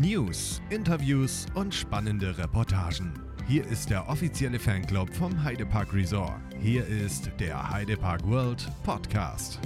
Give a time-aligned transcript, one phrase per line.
[0.00, 3.12] News, Interviews und spannende Reportagen.
[3.46, 6.40] Hier ist der offizielle Fanclub vom Heidepark Resort.
[6.58, 9.60] Hier ist der Heidepark World Podcast.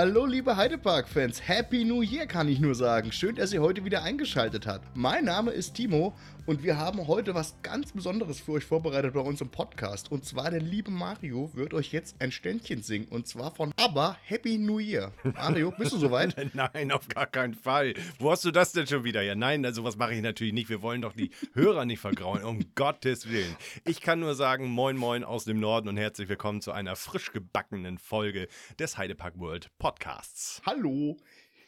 [0.00, 3.10] Hallo liebe Heidepark-Fans, Happy New Year kann ich nur sagen.
[3.10, 4.96] Schön, dass ihr heute wieder eingeschaltet habt.
[4.96, 6.14] Mein Name ist Timo
[6.48, 10.10] und wir haben heute was ganz Besonderes für euch vorbereitet bei uns im Podcast.
[10.10, 14.16] Und zwar der liebe Mario wird euch jetzt ein Ständchen singen und zwar von ABBA
[14.22, 15.12] Happy New Year.
[15.24, 16.34] Mario, bist du soweit?
[16.54, 17.92] Nein, auf gar keinen Fall.
[18.20, 19.20] Wo hast du das denn schon wieder?
[19.20, 20.70] Ja, nein, also was mache ich natürlich nicht.
[20.70, 23.56] Wir wollen doch die Hörer nicht vergrauen, um Gottes Willen.
[23.84, 27.32] Ich kann nur sagen, moin moin aus dem Norden und herzlich willkommen zu einer frisch
[27.32, 30.60] gebackenen Folge des Heidepark World Podcasts.
[30.66, 31.16] Hallo.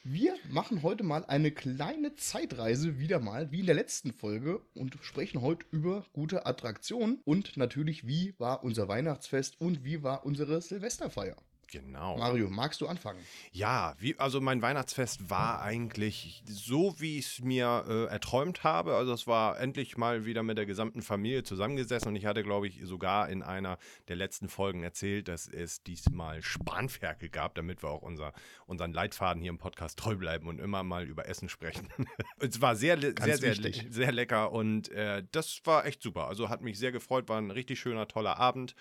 [0.04, 4.98] Wir machen heute mal eine kleine Zeitreise wieder mal, wie in der letzten Folge, und
[5.00, 10.60] sprechen heute über gute Attraktionen und natürlich, wie war unser Weihnachtsfest und wie war unsere
[10.60, 11.36] Silvesterfeier.
[11.70, 12.16] Genau.
[12.16, 13.20] Mario, magst du anfangen?
[13.52, 18.96] Ja, wie, also mein Weihnachtsfest war eigentlich so, wie ich es mir äh, erträumt habe.
[18.96, 22.66] Also es war endlich mal wieder mit der gesamten Familie zusammengesessen und ich hatte, glaube
[22.66, 27.90] ich, sogar in einer der letzten Folgen erzählt, dass es diesmal Spanferkel gab, damit wir
[27.90, 28.32] auch unser,
[28.66, 31.88] unseren Leitfaden hier im Podcast treu bleiben und immer mal über Essen sprechen.
[32.40, 36.26] es war sehr, sehr, sehr, sehr, sehr lecker und äh, das war echt super.
[36.26, 38.74] Also hat mich sehr gefreut, war ein richtig schöner, toller Abend.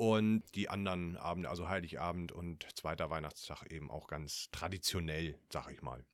[0.00, 5.82] Und die anderen Abende, also Heiligabend und zweiter Weihnachtstag eben auch ganz traditionell, sag ich
[5.82, 6.06] mal.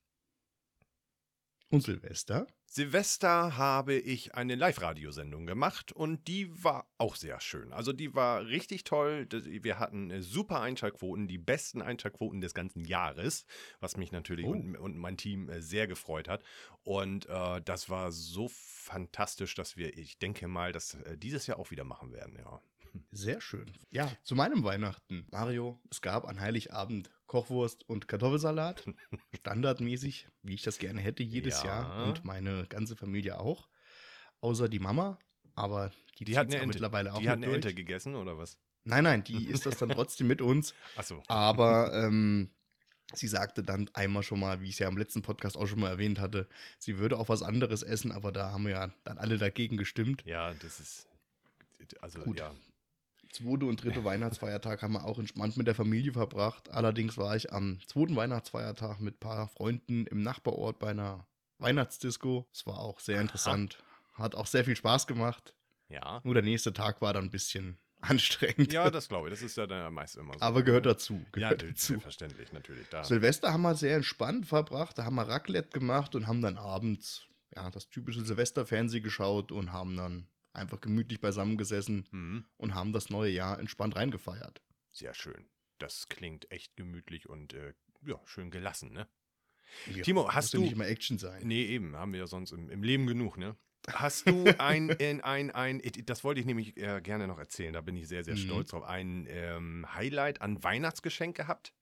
[1.71, 2.49] Und Silvester?
[2.65, 7.73] Silvester habe ich eine Live-Radiosendung gemacht und die war auch sehr schön.
[7.73, 9.29] Also die war richtig toll.
[9.31, 13.47] Wir hatten äh, super Einschaltquoten, die besten Einschaltquoten des ganzen Jahres,
[13.79, 14.51] was mich natürlich oh.
[14.51, 16.43] und, und, mein Team äh, sehr gefreut hat.
[16.83, 21.61] Und äh, das war so fantastisch, dass wir, ich denke mal, das äh, dieses Jahr
[21.61, 22.61] auch wieder machen werden, ja.
[23.11, 23.71] Sehr schön.
[23.91, 25.27] Ja, zu meinem Weihnachten.
[25.31, 28.85] Mario, es gab an Heiligabend Kochwurst und Kartoffelsalat.
[29.35, 31.83] Standardmäßig, wie ich das gerne hätte, jedes ja.
[31.83, 32.07] Jahr.
[32.07, 33.69] Und meine ganze Familie auch.
[34.41, 35.19] Außer die Mama.
[35.55, 38.59] Aber die, die hat eine mittlerweile auch Die hat eine Ente gegessen, oder was?
[38.85, 40.75] Nein, nein, die ist das dann trotzdem mit uns.
[40.97, 41.23] Ach so.
[41.27, 42.51] Aber ähm,
[43.15, 45.81] sie sagte dann einmal schon mal, wie ich es ja im letzten Podcast auch schon
[45.81, 46.49] mal erwähnt hatte,
[46.79, 50.23] sie würde auch was anderes essen, aber da haben wir ja dann alle dagegen gestimmt.
[50.27, 51.09] Ja, das ist.
[52.01, 52.39] Also, Gut.
[52.39, 52.55] ja
[53.37, 56.71] zweite und dritte Weihnachtsfeiertag haben wir auch entspannt mit der Familie verbracht.
[56.71, 61.27] Allerdings war ich am zweiten Weihnachtsfeiertag mit ein paar Freunden im Nachbarort bei einer
[61.59, 62.47] Weihnachtsdisco.
[62.53, 63.79] Es war auch sehr interessant.
[64.15, 65.55] Hat auch sehr viel Spaß gemacht.
[65.89, 66.21] Ja.
[66.25, 68.73] Nur der nächste Tag war dann ein bisschen anstrengend.
[68.73, 69.35] Ja, das glaube ich.
[69.35, 70.41] Das ist ja dann meist immer so.
[70.41, 71.25] Aber gehört dazu.
[71.33, 72.01] Gehört ja, dazu.
[72.01, 72.89] verständlich natürlich.
[72.89, 73.05] Da.
[73.05, 74.99] Silvester haben wir sehr entspannt verbracht.
[74.99, 79.73] Da haben wir Raclette gemacht und haben dann abends ja, das typische Silvesterfernsehen geschaut und
[79.73, 82.45] haben dann einfach gemütlich beisammengesessen mhm.
[82.57, 84.63] und haben das neue Jahr entspannt reingefeiert.
[84.91, 85.49] Sehr schön.
[85.79, 87.75] Das klingt echt gemütlich und äh,
[88.05, 89.09] ja, schön gelassen, ne?
[89.93, 90.61] Ja, Timo, hast du.
[90.61, 91.43] nicht immer Action sein.
[91.47, 93.57] Nee, eben, haben wir ja sonst im, im Leben genug, ne?
[93.89, 97.81] Hast du ein, ein, ein, ein, das wollte ich nämlich äh, gerne noch erzählen, da
[97.81, 98.41] bin ich sehr, sehr mhm.
[98.41, 101.73] stolz drauf, ein ähm, Highlight an Weihnachtsgeschenk gehabt?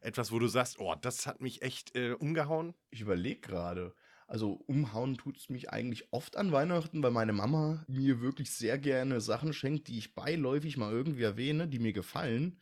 [0.00, 2.74] Etwas, wo du sagst, oh, das hat mich echt äh, umgehauen?
[2.90, 3.94] Ich überlege gerade.
[4.30, 8.78] Also umhauen tut es mich eigentlich oft an Weihnachten, weil meine Mama mir wirklich sehr
[8.78, 12.60] gerne Sachen schenkt, die ich beiläufig mal irgendwie erwähne, die mir gefallen.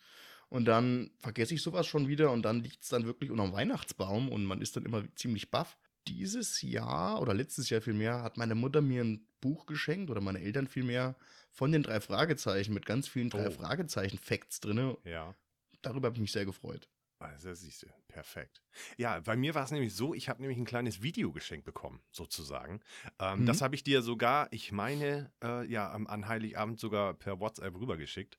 [0.48, 3.52] Und dann vergesse ich sowas schon wieder und dann liegt es dann wirklich unter dem
[3.52, 5.76] Weihnachtsbaum und man ist dann immer ziemlich baff.
[6.06, 10.40] Dieses Jahr oder letztes Jahr vielmehr hat meine Mutter mir ein Buch geschenkt oder meine
[10.40, 11.16] Eltern vielmehr
[11.50, 13.50] von den drei Fragezeichen mit ganz vielen drei oh.
[13.50, 14.96] Fragezeichen-Facts drin.
[15.04, 15.34] Ja.
[15.82, 16.88] Darüber habe ich mich sehr gefreut.
[17.20, 18.62] Also, siehst du, perfekt.
[18.96, 22.00] Ja, bei mir war es nämlich so, ich habe nämlich ein kleines Video geschenkt bekommen,
[22.12, 22.80] sozusagen.
[23.18, 23.46] Ähm, mhm.
[23.46, 28.38] Das habe ich dir sogar, ich meine, äh, ja, an Heiligabend sogar per WhatsApp rübergeschickt.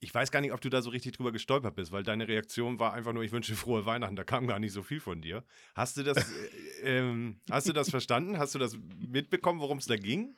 [0.00, 2.78] Ich weiß gar nicht, ob du da so richtig drüber gestolpert bist, weil deine Reaktion
[2.78, 5.44] war einfach nur, ich wünsche frohe Weihnachten, da kam gar nicht so viel von dir.
[5.74, 6.16] Hast du das,
[6.82, 8.38] äh, ähm, hast du das verstanden?
[8.38, 10.36] Hast du das mitbekommen, worum es da ging?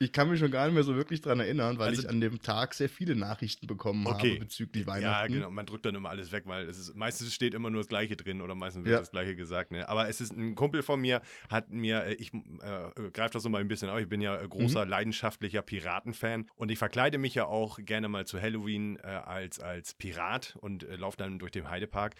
[0.00, 2.20] Ich kann mich schon gar nicht mehr so wirklich dran erinnern, weil also, ich an
[2.20, 4.32] dem Tag sehr viele Nachrichten bekommen okay.
[4.32, 5.32] habe bezüglich Weihnachten.
[5.32, 5.50] Ja, genau.
[5.50, 8.16] Man drückt dann immer alles weg, weil es ist, meistens steht immer nur das Gleiche
[8.16, 8.98] drin oder meistens wird ja.
[8.98, 9.70] das Gleiche gesagt.
[9.70, 9.88] Ne?
[9.88, 13.48] Aber es ist ein Kumpel von mir, hat mir, äh, ich äh, greife das so
[13.48, 14.90] mal ein bisschen auf, ich bin ja äh, großer, mhm.
[14.90, 19.94] leidenschaftlicher Piratenfan und ich verkleide mich ja auch gerne mal zu Halloween äh, als, als
[19.94, 22.16] Pirat und äh, laufe dann durch den Heidepark.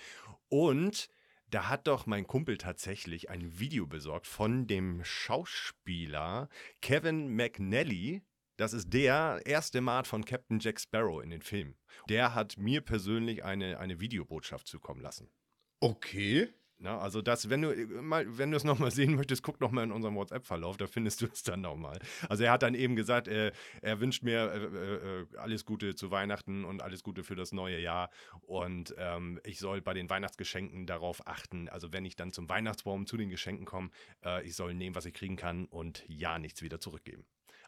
[0.49, 1.09] Und
[1.55, 6.49] da hat doch mein Kumpel tatsächlich ein Video besorgt von dem Schauspieler
[6.83, 8.25] Kevin McNally.
[8.57, 11.77] Das ist der erste Mart von Captain Jack Sparrow in den Film.
[12.09, 15.31] Der hat mir persönlich eine, eine Videobotschaft zukommen lassen.
[15.79, 16.53] Okay.
[16.79, 19.85] Na, also das, wenn du äh, mal, wenn du es nochmal sehen möchtest, guck nochmal
[19.85, 21.99] in unserem WhatsApp-Verlauf, da findest du es dann nochmal.
[22.29, 25.95] Also er hat dann eben gesagt, äh, er wünscht mir äh, äh, äh, alles Gute
[25.95, 28.11] zu Weihnachten und alles Gute für das neue Jahr.
[28.43, 33.07] Und ähm, ich soll bei den Weihnachtsgeschenken darauf achten, also wenn ich dann zum Weihnachtsbaum
[33.07, 33.91] zu den Geschenken komme,
[34.25, 37.25] äh, ich soll nehmen, was ich kriegen kann und ja, nichts wieder zurückgeben.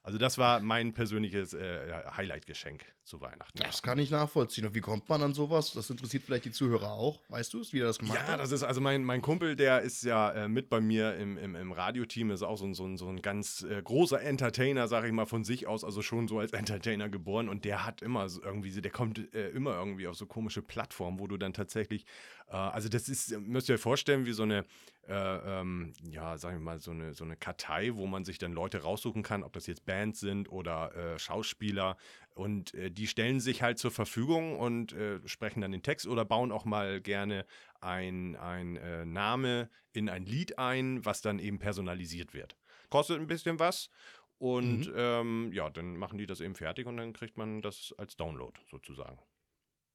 [0.06, 3.58] Also das war mein persönliches äh, Highlight-Geschenk zu Weihnachten.
[3.58, 4.64] Das kann ich nachvollziehen.
[4.64, 5.72] Und wie kommt man an sowas?
[5.72, 7.20] Das interessiert vielleicht die Zuhörer auch.
[7.28, 8.28] Weißt du es, wie er das gemacht ja, hat?
[8.28, 11.36] Ja, das ist also mein, mein Kumpel, der ist ja äh, mit bei mir im,
[11.36, 14.86] im, im Radioteam, ist auch so ein, so ein, so ein ganz äh, großer Entertainer,
[14.86, 17.48] sage ich mal, von sich aus, also schon so als Entertainer geboren.
[17.48, 21.18] Und der hat immer so irgendwie, der kommt äh, immer irgendwie auf so komische Plattformen,
[21.18, 22.06] wo du dann tatsächlich,
[22.46, 24.66] äh, also das ist, müsst ihr euch vorstellen, wie so eine,
[25.08, 28.52] äh, ähm, ja, sagen wir mal, so eine, so eine Kartei, wo man sich dann
[28.52, 31.96] Leute raussuchen kann, ob das jetzt Bands sind oder äh, Schauspieler.
[32.34, 36.24] Und äh, die stellen sich halt zur Verfügung und äh, sprechen dann den Text oder
[36.24, 37.46] bauen auch mal gerne
[37.80, 42.56] ein, ein äh, Name in ein Lied ein, was dann eben personalisiert wird.
[42.90, 43.90] Kostet ein bisschen was.
[44.38, 44.94] Und Mhm.
[44.96, 48.52] ähm, ja, dann machen die das eben fertig und dann kriegt man das als Download
[48.70, 49.18] sozusagen.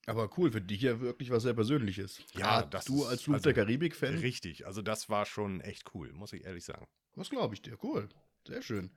[0.08, 2.24] Aber cool, für dich ja wirklich was sehr Persönliches.
[2.34, 4.18] Ja, Grad das du als Fluch also der Karibik-Fan.
[4.18, 6.88] Richtig, also das war schon echt cool, muss ich ehrlich sagen.
[7.16, 7.78] Was glaube ich dir?
[7.84, 8.10] Cool.
[8.48, 8.92] Sehr schön.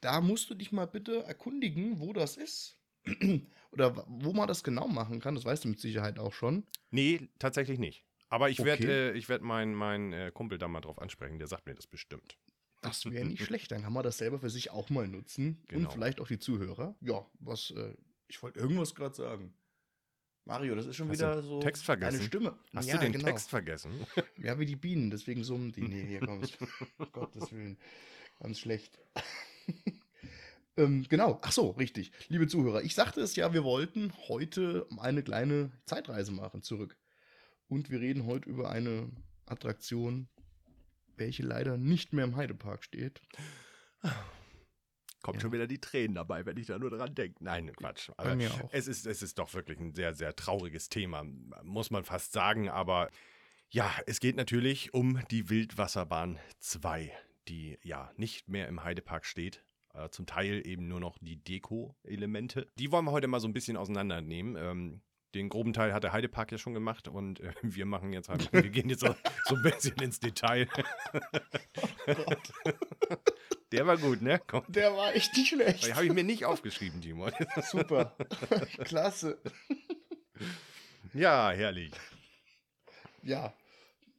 [0.00, 2.78] Da musst du dich mal bitte erkundigen, wo das ist.
[3.70, 5.34] Oder wo man das genau machen kann.
[5.34, 6.66] Das weißt du mit Sicherheit auch schon.
[6.90, 8.04] Nee, tatsächlich nicht.
[8.28, 9.10] Aber ich werde Okay.
[9.10, 11.86] äh, ich werd meinen mein, äh, Kumpel da mal drauf ansprechen, der sagt mir das
[11.86, 12.36] bestimmt.
[12.82, 13.70] Das wäre nicht schlecht.
[13.70, 15.62] Dann kann man das selber für sich auch mal nutzen.
[15.68, 15.88] Genau.
[15.88, 16.96] Und vielleicht auch die Zuhörer.
[17.00, 17.94] Ja, was, äh,
[18.28, 19.54] ich wollte irgendwas gerade sagen.
[20.46, 22.16] Mario, das ist schon Hast wieder so Text vergessen?
[22.16, 22.58] eine Stimme.
[22.74, 23.24] Hast ja, du den genau.
[23.24, 23.92] Text vergessen?
[24.36, 25.82] Ja, wie die Bienen, deswegen summen die.
[25.82, 26.68] Nee, hier kommst um
[27.12, 27.78] Gottes Willen.
[28.40, 28.98] Ganz schlecht.
[30.76, 32.12] ähm, genau, ach so, richtig.
[32.28, 36.96] Liebe Zuhörer, ich sagte es ja, wir wollten heute eine kleine Zeitreise machen zurück.
[37.68, 39.10] Und wir reden heute über eine
[39.46, 40.28] Attraktion,
[41.16, 43.22] welche leider nicht mehr im Heidepark steht.
[45.24, 45.40] Kommt Ja.
[45.40, 47.42] schon wieder die Tränen dabei, wenn ich da nur dran denke.
[47.42, 48.10] Nein, Quatsch.
[48.18, 48.68] Bei Aber mir auch.
[48.72, 51.24] es ist, es ist doch wirklich ein sehr, sehr trauriges Thema,
[51.62, 52.68] muss man fast sagen.
[52.68, 53.08] Aber
[53.70, 57.10] ja, es geht natürlich um die Wildwasserbahn 2,
[57.48, 59.64] die ja nicht mehr im Heidepark steht.
[59.94, 62.68] Äh, zum Teil eben nur noch die Deko-Elemente.
[62.78, 64.56] Die wollen wir heute mal so ein bisschen auseinandernehmen.
[64.56, 65.00] Ähm,
[65.34, 68.52] den groben Teil hat der Heidepark ja schon gemacht und äh, wir machen jetzt halt,
[68.52, 69.14] wir gehen jetzt so,
[69.46, 70.68] so ein bisschen ins Detail.
[73.72, 74.40] Der war gut, ne?
[74.46, 74.64] Komm.
[74.68, 75.94] Der war echt nicht schlecht.
[75.94, 77.28] Habe ich mir nicht aufgeschrieben, Timo.
[77.70, 78.16] Super.
[78.84, 79.40] Klasse.
[81.12, 81.92] Ja, herrlich.
[83.22, 83.52] Ja,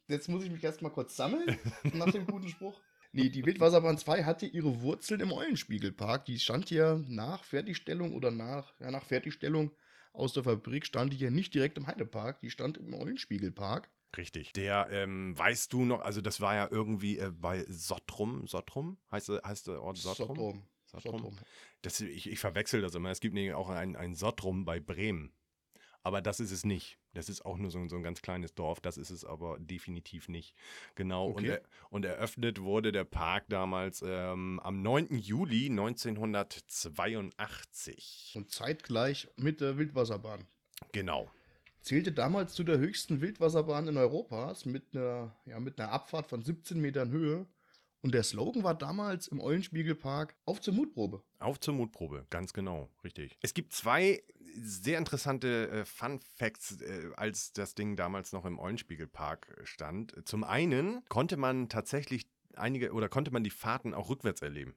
[0.08, 1.58] jetzt muss ich mich erstmal kurz sammeln
[1.94, 2.80] nach dem guten Spruch.
[3.12, 6.26] Nee, die Wildwasserbahn 2 hatte ihre Wurzeln im Eulenspiegelpark.
[6.26, 9.72] Die stand ja nach Fertigstellung oder nach, ja, nach Fertigstellung
[10.12, 13.90] aus der Fabrik, stand die ja nicht direkt im Heidepark, die stand im Eulenspiegelpark.
[14.18, 14.52] Richtig.
[14.54, 18.98] Der, ähm, weißt du noch, also das war ja irgendwie äh, bei Sottrum, Sottrum?
[19.12, 20.28] Heißt, der- heißt der Ort Sottrum?
[20.28, 20.64] Sottrum.
[20.86, 21.12] Sottrum.
[21.24, 21.38] Sottrum.
[21.82, 23.12] Das, ich ich verwechsel das immer.
[23.12, 25.34] Es gibt nämlich auch ein, ein Sottrum bei Bremen.
[26.04, 27.00] Aber das ist es nicht.
[27.14, 28.80] Das ist auch nur so, ein- so ein ganz kleines Dorf.
[28.80, 30.56] Das ist es aber definitiv nicht.
[30.94, 31.28] Genau.
[31.30, 31.48] Und, Okay.
[31.50, 35.18] er, und eröffnet wurde der Park damals ähm, am 9.
[35.18, 38.34] Juli 1982.
[38.36, 40.46] Und zeitgleich mit der Wildwasserbahn.
[40.92, 41.32] Genau.
[41.86, 46.42] Zählte damals zu der höchsten Wildwasserbahn in Europas mit einer, ja, mit einer Abfahrt von
[46.42, 47.46] 17 Metern Höhe.
[48.02, 51.22] Und der Slogan war damals im Eulenspiegelpark auf zur Mutprobe.
[51.38, 53.38] Auf zur Mutprobe, ganz genau, richtig.
[53.44, 54.24] Es gibt zwei
[54.56, 60.16] sehr interessante äh, Fun Facts, äh, als das Ding damals noch im Eulenspiegelpark stand.
[60.26, 62.26] Zum einen konnte man tatsächlich
[62.56, 64.74] einige oder konnte man die Fahrten auch rückwärts erleben.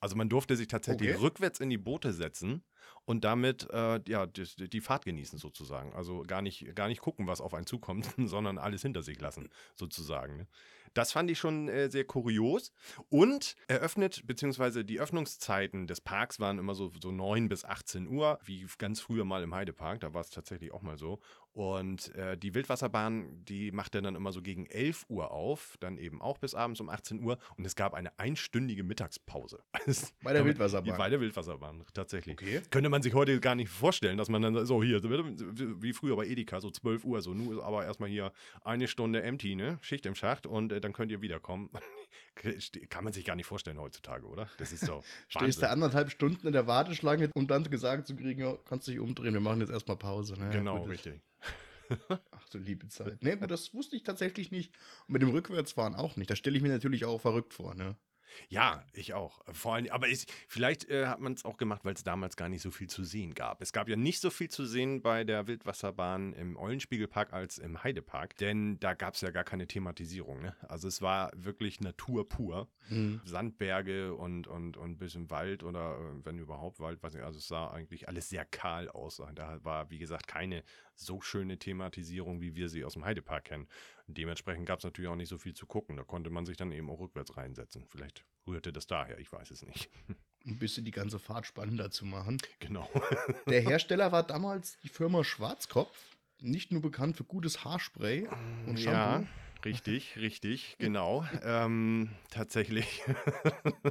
[0.00, 1.20] Also man durfte sich tatsächlich Okay.
[1.20, 2.64] rückwärts in die Boote setzen
[3.04, 5.92] und damit äh, ja, die, die Fahrt genießen sozusagen.
[5.94, 9.48] Also gar nicht, gar nicht gucken, was auf einen zukommt, sondern alles hinter sich lassen
[9.74, 10.36] sozusagen.
[10.36, 10.46] Ne?
[10.94, 12.72] Das fand ich schon äh, sehr kurios.
[13.08, 18.38] Und eröffnet, beziehungsweise die Öffnungszeiten des Parks waren immer so, so 9 bis 18 Uhr,
[18.44, 21.20] wie ganz früher mal im Heidepark, da war es tatsächlich auch mal so.
[21.52, 26.22] Und äh, die Wildwasserbahn, die machte dann immer so gegen 11 Uhr auf, dann eben
[26.22, 27.38] auch bis abends um 18 Uhr.
[27.56, 29.62] Und es gab eine einstündige Mittagspause.
[30.22, 30.96] Bei der Wildwasserbahn.
[30.96, 32.38] Bei der Wildwasserbahn, tatsächlich.
[32.40, 32.62] Okay.
[32.70, 36.26] Könnte man sich heute gar nicht vorstellen, dass man dann so hier, wie früher bei
[36.26, 39.78] Edeka, so 12 Uhr, so nur aber erstmal hier eine Stunde empty, ne?
[39.82, 41.70] Schicht im Schacht und äh, dann könnt ihr wiederkommen.
[42.88, 44.48] Kann man sich gar nicht vorstellen heutzutage, oder?
[44.58, 45.02] Das ist so.
[45.28, 48.98] Stehst da anderthalb Stunden in der Warteschlange, um dann gesagt zu kriegen, ja, kannst dich
[48.98, 50.38] umdrehen, wir machen jetzt erstmal Pause.
[50.38, 50.50] Ne?
[50.50, 51.20] Genau, das- richtig.
[52.30, 53.18] Ach du liebe Zeit.
[53.20, 54.72] Nee, das wusste ich tatsächlich nicht.
[55.08, 56.30] Und mit dem Rückwärtsfahren auch nicht.
[56.30, 57.96] Das stelle ich mir natürlich auch verrückt vor, ne?
[58.48, 59.40] Ja, ich auch.
[59.52, 62.48] Vor allem, aber ich, vielleicht äh, hat man es auch gemacht, weil es damals gar
[62.48, 63.62] nicht so viel zu sehen gab.
[63.62, 67.82] Es gab ja nicht so viel zu sehen bei der Wildwasserbahn im Eulenspiegelpark als im
[67.82, 70.40] Heidepark, denn da gab es ja gar keine Thematisierung.
[70.42, 70.56] Ne?
[70.68, 72.68] Also es war wirklich Natur pur.
[72.88, 73.20] Mhm.
[73.24, 77.38] Sandberge und, und, und ein bisschen Wald oder äh, wenn überhaupt Wald, weiß nicht, also
[77.38, 79.22] es sah eigentlich alles sehr kahl aus.
[79.34, 80.62] Da war, wie gesagt, keine
[81.00, 83.68] so schöne Thematisierung, wie wir sie aus dem Heidepark kennen.
[84.06, 85.96] Dementsprechend gab es natürlich auch nicht so viel zu gucken.
[85.96, 87.84] Da konnte man sich dann eben auch rückwärts reinsetzen.
[87.88, 89.90] Vielleicht rührte das daher, ich weiß es nicht.
[90.46, 92.38] Ein bisschen die ganze Fahrt spannender zu machen.
[92.60, 92.88] Genau.
[93.46, 96.16] Der Hersteller war damals die Firma Schwarzkopf.
[96.40, 98.26] Nicht nur bekannt für gutes Haarspray
[98.66, 98.90] und Shampoo.
[98.90, 99.26] Ja,
[99.64, 101.24] richtig, richtig, genau.
[101.42, 103.02] ähm, tatsächlich.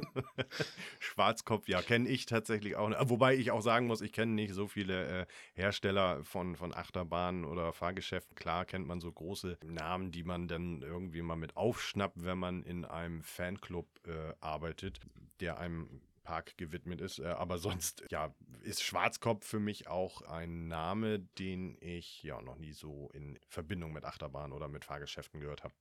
[1.00, 2.90] Schwarzkopf, ja, kenne ich tatsächlich auch.
[3.08, 7.44] Wobei ich auch sagen muss, ich kenne nicht so viele äh, Hersteller von, von Achterbahnen
[7.44, 8.34] oder Fahrgeschäften.
[8.34, 12.62] Klar kennt man so große Namen, die man dann irgendwie mal mit aufschnappt, wenn man
[12.62, 15.00] in einem Fanclub äh, arbeitet,
[15.40, 16.00] der einem
[16.30, 17.18] Park gewidmet ist.
[17.18, 18.32] Äh, aber sonst, ja,
[18.62, 23.92] ist Schwarzkopf für mich auch ein Name, den ich ja noch nie so in Verbindung
[23.92, 25.74] mit Achterbahn oder mit Fahrgeschäften gehört habe.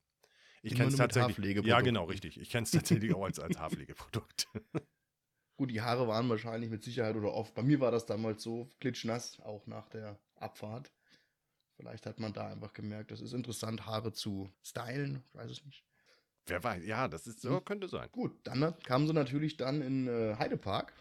[0.63, 1.63] Ich kenne es tatsächlich.
[1.65, 2.39] Ja, genau, richtig.
[2.39, 4.47] Ich kenne es tatsächlich auch als, als Haarpflegeprodukt.
[5.57, 7.53] Gut, die Haare waren wahrscheinlich mit Sicherheit oder oft.
[7.53, 10.91] Bei mir war das damals so klitschnass, auch nach der Abfahrt.
[11.75, 15.23] Vielleicht hat man da einfach gemerkt, das ist interessant, Haare zu stylen.
[15.27, 15.85] Ich weiß es nicht.
[16.47, 18.09] Wer weiß, ja, das ist so, könnte sein.
[18.11, 20.93] Gut, dann kamen sie natürlich dann in äh, Heidepark.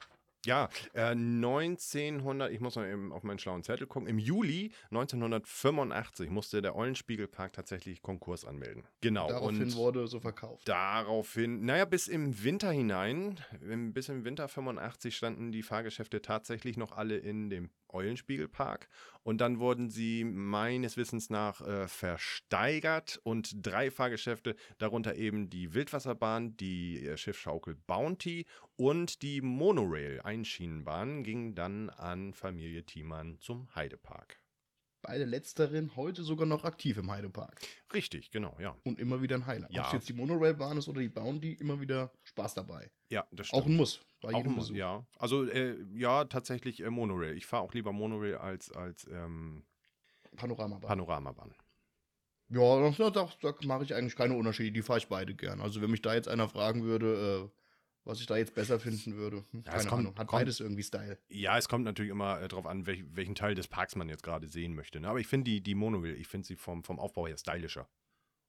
[0.47, 4.09] Ja, äh, 1900, ich muss noch eben auf meinen schlauen Zettel gucken.
[4.09, 8.85] Im Juli 1985 musste der Eulenspiegelpark tatsächlich Konkurs anmelden.
[9.01, 9.29] Genau.
[9.29, 10.69] Daraufhin und wurde so verkauft.
[10.69, 13.41] Daraufhin, naja, bis im Winter hinein,
[13.93, 18.89] bis im Winter 85 standen die Fahrgeschäfte tatsächlich noch alle in dem Eulenspiegelpark
[19.23, 25.75] und dann wurden sie meines Wissens nach äh, versteigert und drei Fahrgeschäfte, darunter eben die
[25.75, 33.69] Wildwasserbahn, die äh, Schiffschaukel Bounty und die Monorail Einschienenbahn, gingen dann an Familie Thiemann zum
[33.75, 34.38] Heidepark.
[35.01, 37.61] Beide letzteren heute sogar noch aktiv im Heidepark.
[37.95, 38.77] Richtig, genau, ja.
[38.85, 39.73] Und immer wieder ein Highlight.
[39.73, 39.83] Ja.
[39.83, 42.91] Ob es jetzt die Monorail-Bahn ist oder die Bounty, immer wieder Spaß dabei.
[43.09, 43.63] Ja, das stimmt.
[43.63, 44.01] Auch ein Muss.
[44.21, 44.75] Bei Auch jedem Mo- Besuch.
[44.75, 45.07] ja.
[45.19, 47.37] Also äh, ja, tatsächlich äh, Monorail.
[47.37, 49.65] Ich fahre auch lieber Monorail als, als ähm,
[50.37, 50.89] Panoramabahn.
[50.89, 51.55] Panoramabahn.
[52.51, 54.73] Ja, da, da, da mache ich eigentlich keine Unterschiede.
[54.73, 55.61] Die fahre ich beide gern.
[55.61, 57.59] Also wenn mich da jetzt einer fragen würde, äh,
[58.09, 60.19] was ich da jetzt besser finden würde, hm, Ja, es keine kommt- Ahnung.
[60.19, 61.19] Hat kommt- beides irgendwie Style.
[61.29, 64.23] Ja, es kommt natürlich immer äh, darauf an, welch, welchen Teil des Parks man jetzt
[64.23, 64.99] gerade sehen möchte.
[65.01, 65.09] Ne?
[65.09, 67.89] Aber ich finde die, die Monorail, ich finde sie vom, vom Aufbau her stylischer.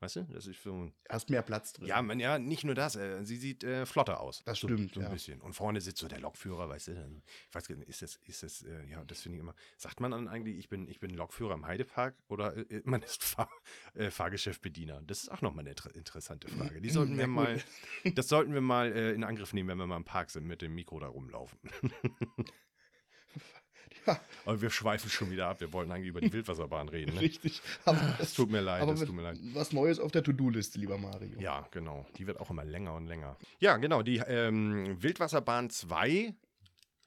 [0.01, 0.23] Weißt du?
[0.31, 0.91] Das ist so.
[1.09, 1.87] Hast mehr Platz drin.
[1.87, 2.95] Ja, man, ja, nicht nur das.
[2.95, 4.41] Äh, sie sieht äh, flotter aus.
[4.45, 5.11] Das so, stimmt, So ein ja.
[5.11, 5.41] bisschen.
[5.41, 7.21] Und vorne sitzt so der Lokführer, weißt du?
[7.49, 9.55] Ich weiß gar nicht, ist das, ist das, äh, ja, das finde ich immer.
[9.77, 13.23] Sagt man dann eigentlich, ich bin, ich bin Lokführer im Heidepark oder äh, man ist
[13.23, 13.49] Fahr,
[13.93, 15.01] äh, Fahrgeschäftbediener?
[15.01, 16.81] Das ist auch nochmal eine inter interessante Frage.
[16.81, 17.61] Die sollten wir mal,
[18.15, 20.61] das sollten wir mal äh, in Angriff nehmen, wenn wir mal im Park sind, mit
[20.61, 21.59] dem Mikro da rumlaufen.
[24.45, 25.59] Aber wir schweifen schon wieder ab.
[25.61, 27.15] Wir wollten eigentlich über die Wildwasserbahn reden.
[27.15, 27.21] Ne?
[27.21, 27.61] richtig.
[27.85, 29.37] Aber Es tut mir leid, aber es tut mir leid.
[29.53, 31.39] was Neues auf der To-Do-Liste, lieber Mario.
[31.39, 32.05] Ja, genau.
[32.17, 33.37] Die wird auch immer länger und länger.
[33.59, 34.01] Ja, genau.
[34.01, 36.33] Die ähm, Wildwasserbahn 2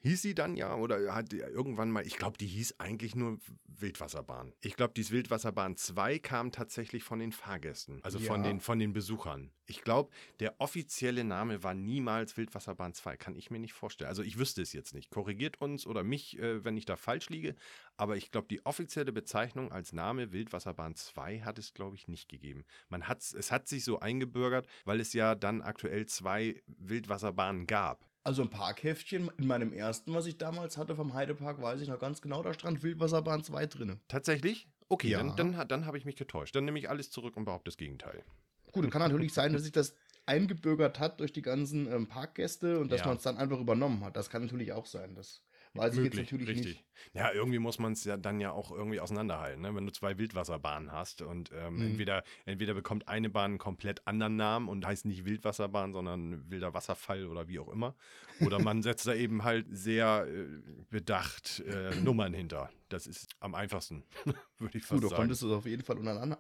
[0.02, 4.52] hieß sie dann ja oder hat irgendwann mal, ich glaube, die hieß eigentlich nur Wildwasserbahn.
[4.61, 8.50] Ich glaube, die Wildwasserbahn 2 kam tatsächlich von den Fahrgästen, also von, Ja.
[8.50, 9.50] den, von den Besuchern.
[9.66, 13.16] Ich glaube, der offizielle Name war niemals Wildwasserbahn 2.
[13.16, 14.09] Kann ich mir nicht vorstellen.
[14.09, 15.11] Also ich wüsste es jetzt nicht.
[15.11, 17.54] Korrigiert uns oder mich, äh, wenn ich da falsch liege.
[17.97, 22.28] Aber ich glaube, die offizielle Bezeichnung als Name Wildwasserbahn 2 hat es, glaube ich, nicht
[22.28, 22.64] gegeben.
[22.88, 28.04] Man hat's, es hat sich so eingebürgert, weil es ja dann aktuell zwei Wildwasserbahnen gab.
[28.25, 31.99] Also ein Parkheftchen in meinem ersten, was ich damals hatte vom Heidepark, weiß ich noch
[31.99, 34.00] ganz genau, da stand Wildwasserbahn 2 drin.
[34.07, 34.69] Tatsächlich?
[34.88, 35.19] Okay, Ja.
[35.23, 36.55] dann, dann, dann habe ich mich getäuscht.
[36.55, 38.23] Dann nehme ich alles zurück und behaupte das Gegenteil.
[38.71, 42.93] Gut, kann natürlich sein, dass sich das eingebürgert hat durch die ganzen ähm, Parkgäste und
[42.93, 43.07] dass Ja.
[43.07, 44.17] man es dann einfach übernommen hat.
[44.17, 45.14] Das kann natürlich auch sein.
[45.17, 45.43] Das
[45.75, 46.67] weiß ich jetzt natürlich richtig.
[46.76, 46.85] nicht.
[47.14, 49.75] Ja, irgendwie muss man es ja dann ja auch irgendwie auseinanderhalten, ne?
[49.75, 51.83] wenn du zwei Wildwasserbahnen hast und ähm, Mhm.
[51.83, 56.75] entweder, entweder bekommt eine Bahn einen komplett anderen Namen und heißt nicht Wildwasserbahn, sondern wilder
[56.75, 57.95] Wasserfall oder wie auch immer.
[58.41, 60.47] Oder man setzt da eben halt sehr äh,
[60.91, 62.71] bedacht äh, Nummern hinter.
[62.93, 64.05] Das ist am einfachsten,
[64.59, 65.21] würde ich fast Gut, du sagen.
[65.23, 66.39] konntest es auf jeden Fall untereinander,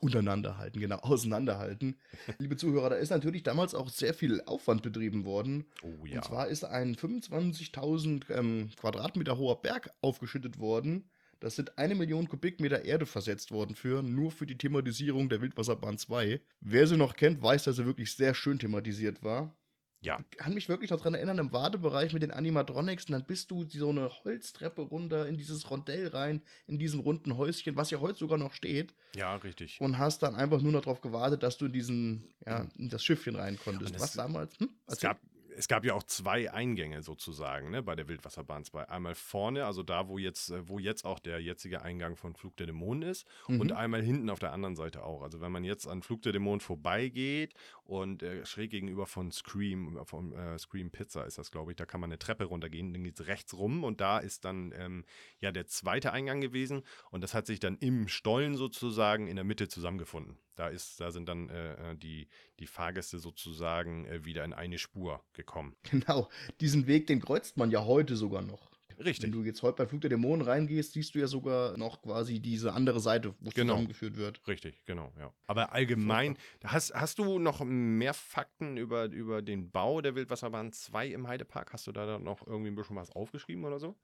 [0.00, 2.00] untereinander halten, genau, auseinanderhalten.
[2.38, 5.66] Liebe Zuhörer, da ist natürlich damals auch sehr viel Aufwand betrieben worden.
[5.84, 6.16] oh ja.
[6.16, 11.08] Und zwar ist ein 25.000 ähm, Quadratmeter hoher Berg aufgeschüttet worden.
[11.38, 15.98] Das sind eine Million Kubikmeter Erde versetzt worden für, nur für die Thematisierung der Wildwasserbahn
[15.98, 16.40] 2.
[16.60, 19.54] Wer sie noch kennt, weiß, dass sie wirklich sehr schön thematisiert war.
[20.04, 20.18] Ja.
[20.30, 23.50] Ich kann mich wirklich noch dran erinnern, im Wartebereich mit den Animatronics, und dann bist
[23.50, 28.00] du so eine Holztreppe runter in dieses Rondell rein, in diesem runden Häuschen, was ja
[28.00, 29.80] heute sogar noch steht, Ja, richtig.
[29.80, 33.02] und hast dann einfach nur noch darauf gewartet, dass du in diesen, ja, in das
[33.02, 33.94] Schiffchen rein konntest.
[33.94, 34.58] Und Was damals?
[34.58, 34.68] Hm?
[34.86, 35.18] Es gab,
[35.56, 38.88] es gab ja auch zwei Eingänge sozusagen ne, bei der Wildwasserbahn 2.
[38.88, 42.56] Einmal vorne, also da, wo jetzt, äh, wo jetzt auch der jetzige Eingang von Flug
[42.56, 43.60] der Dämonen ist, Mhm.
[43.60, 45.22] und einmal hinten auf der anderen Seite auch.
[45.22, 49.96] Also wenn man jetzt an Flug der Dämonen vorbeigeht und äh, schräg gegenüber von Scream,
[49.96, 52.92] äh, von äh, Scream Pizza ist das, glaube ich, da kann man eine Treppe runtergehen,
[52.92, 55.04] dann geht es rechts rum und da ist dann ähm,
[55.40, 59.44] ja der zweite Eingang gewesen und das hat sich dann im Stollen sozusagen in der
[59.44, 60.38] Mitte zusammengefunden.
[60.56, 62.28] Da ist, da sind dann äh, äh, die,
[62.60, 65.76] die Fahrgäste sozusagen äh, wieder in eine Spur gekommen.
[65.90, 66.28] Genau,
[66.60, 68.70] diesen Weg, den kreuzt man ja heute sogar noch.
[68.98, 69.24] Richtig.
[69.24, 72.38] Wenn du jetzt heute bei Flug der Dämonen reingehst, siehst du ja sogar noch quasi
[72.38, 73.72] diese andere Seite, wo es Genau.
[73.72, 74.46] zusammengeführt wird.
[74.46, 75.32] Richtig, genau, ja.
[75.48, 81.08] Aber allgemein, hast, hast du noch mehr Fakten über, über den Bau der Wildwasserbahn 2
[81.08, 81.72] im Heidepark?
[81.72, 83.96] Hast du da noch irgendwie ein bisschen was aufgeschrieben oder so?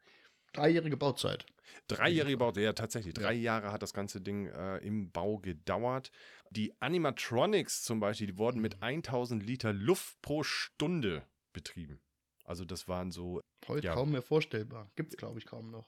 [0.53, 1.47] Dreijährige Bauzeit.
[1.89, 3.15] Dreijährige Bau, ja tatsächlich.
[3.15, 3.41] Drei Ja.
[3.59, 6.11] Jahre hat das ganze Ding äh, im Bau gedauert.
[6.51, 12.01] Die Animatronics zum Beispiel, die wurden mit 1000 Liter Luft pro Stunde betrieben.
[12.45, 13.95] Also das waren so, Heute Ja.
[13.95, 14.91] kaum mehr vorstellbar.
[14.97, 15.87] Gibt's, glaube ich, kaum noch.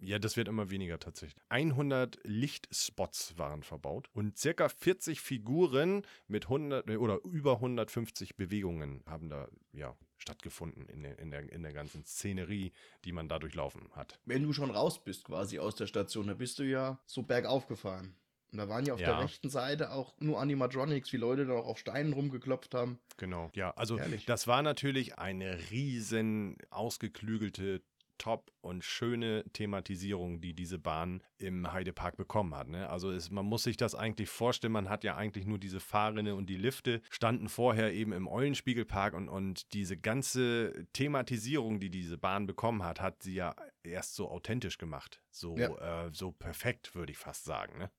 [0.00, 1.40] ja, das wird immer weniger tatsächlich.
[1.50, 9.02] 100 Lichtspots waren verbaut und circa 40 Figuren mit 100 äh, oder über 150 Bewegungen
[9.06, 12.72] haben da ja stattgefunden in der, in der, in der ganzen Szenerie,
[13.04, 14.18] die man da durchlaufen hat.
[14.24, 17.66] Wenn du schon raus bist quasi aus der Station, da bist du ja so bergauf
[17.66, 18.16] gefahren.
[18.52, 19.16] Und da waren ja auf Ja.
[19.16, 23.00] der rechten Seite auch nur Animatronics, wie Leute da auch auf Steinen rumgeklopft haben.
[23.16, 24.26] Genau, ja, also Herrlich.
[24.26, 27.82] das war natürlich eine riesen ausgeklügelte
[28.18, 32.68] Top und schöne Thematisierung, die diese Bahn im Heidepark bekommen hat.
[32.68, 32.88] Ne?
[32.88, 36.34] Also es, man muss sich das eigentlich vorstellen, man hat ja eigentlich nur diese Fahrrinne
[36.34, 42.18] und die Lifte, standen vorher eben im Eulenspiegelpark und, und diese ganze Thematisierung, die diese
[42.18, 45.20] Bahn bekommen hat, hat sie ja erst so authentisch gemacht.
[45.30, 47.78] So, äh, so perfekt, würde ich fast sagen.
[47.78, 47.90] Ne?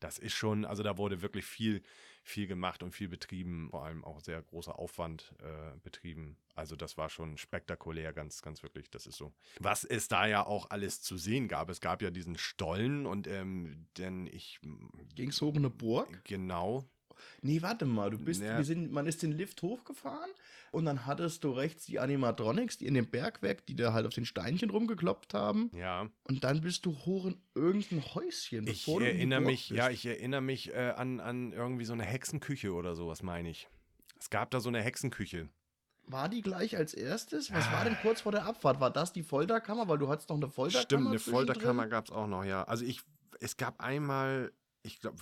[0.00, 1.82] Das ist schon, also da wurde wirklich viel,
[2.22, 6.36] viel gemacht und viel betrieben, vor allem auch sehr großer Aufwand äh, betrieben.
[6.54, 9.32] Also das war schon spektakulär, ganz, ganz wirklich, das ist so.
[9.58, 13.26] Was es da ja auch alles zu sehen gab, es gab ja diesen Stollen und
[13.26, 14.60] ähm, denn ich,
[15.14, 16.24] Ging's hoch in eine Burg?
[16.24, 16.88] genau,
[17.42, 18.56] Nee, warte mal, du bist, Ja.
[18.56, 20.30] wir sind, man ist den Lift hochgefahren
[20.72, 24.14] und dann hattest du rechts die Animatronics, die in dem Bergwerk, die da halt auf
[24.14, 25.70] den Steinchen rumgekloppt haben.
[25.74, 26.08] ja.
[26.24, 28.66] Und dann bist du hoch in irgendein Häuschen.
[28.66, 29.78] Ich erinnere mich, bist.
[29.78, 33.68] ja, ich erinnere mich äh, an, an irgendwie so eine Hexenküche oder sowas, meine ich.
[34.18, 35.48] Es gab da so eine Hexenküche.
[36.06, 37.52] War die gleich als erstes?
[37.52, 38.80] Was war denn kurz vor der Abfahrt?
[38.80, 39.86] War das die Folterkammer?
[39.86, 40.82] Weil du hattest noch eine Folterkammer.
[40.82, 41.18] Stimmt, eine?
[41.20, 42.64] Folterkammer gab es auch noch, ja.
[42.64, 43.00] Also ich,
[43.38, 45.16] es gab einmal, ich glaube,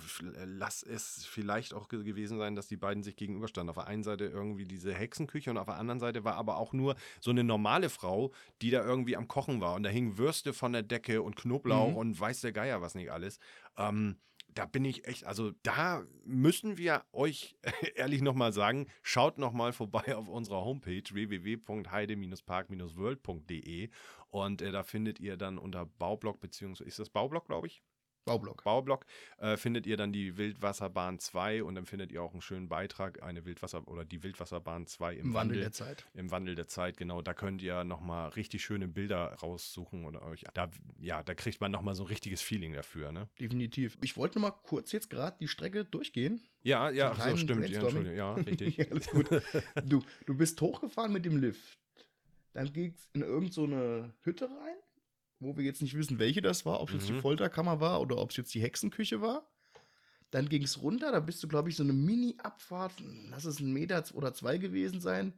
[0.45, 3.69] lass es vielleicht auch ge- gewesen sein, dass die beiden sich gegenüberstanden.
[3.69, 6.73] Auf der einen Seite irgendwie diese Hexenküche und auf der anderen Seite war aber auch
[6.73, 9.75] nur so eine normale Frau, die da irgendwie am Kochen war.
[9.75, 11.97] Und da hingen Würste von der Decke und Knoblauch Mhm.
[11.97, 13.39] und weiß der Geier was nicht alles.
[13.77, 14.17] Ähm,
[14.55, 17.55] da bin ich echt, also da müssen wir euch
[17.95, 23.89] ehrlich nochmal sagen, schaut nochmal vorbei auf unserer Homepage www.heide-park-world.de
[24.29, 27.83] und äh, da findet ihr dann unter Baublock, beziehungsweise ist das Baublock, glaube ich?
[28.29, 28.63] Baublock.
[28.63, 29.05] Baublock,
[29.37, 33.21] äh, findet ihr dann die Wildwasserbahn 2 und dann findet ihr auch einen schönen Beitrag,
[33.23, 36.05] eine Wildwasser- oder die Wildwasserbahn 2 im, Im Wandel der Zeit.
[36.13, 37.21] im Wandel der Zeit, genau.
[37.21, 40.45] Da könnt ihr nochmal richtig schöne Bilder raussuchen oder euch.
[40.53, 43.27] Da, ja, da kriegt man nochmal so ein richtiges Feeling dafür, ne?
[43.39, 43.97] Definitiv.
[44.01, 46.41] Ich wollte nur mal kurz jetzt gerade die Strecke durchgehen.
[46.61, 47.69] Ja, ja, So ach so, kleinen stimmt.
[47.69, 47.81] Ja.
[47.81, 48.79] Entschuldigung, ja, richtig.
[48.91, 49.29] Alles gut.
[49.85, 51.79] Du, du bist hochgefahren mit dem Lift.
[52.53, 54.75] Dann ging's in irgendeine so Hütte rein,
[55.39, 57.21] wo wir jetzt nicht wissen, welche das war, ob es jetzt die Mhm.
[57.21, 59.47] Folterkammer war oder ob es jetzt die Hexenküche war.
[60.31, 62.93] Dann ging es runter, da bist du, glaube ich, so eine Mini-Abfahrt,
[63.29, 65.33] lass es ein Meter oder zwei gewesen sein.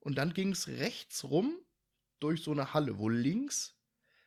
[0.00, 1.56] Und dann ging es rechts rum
[2.20, 3.74] durch so eine Halle, wo links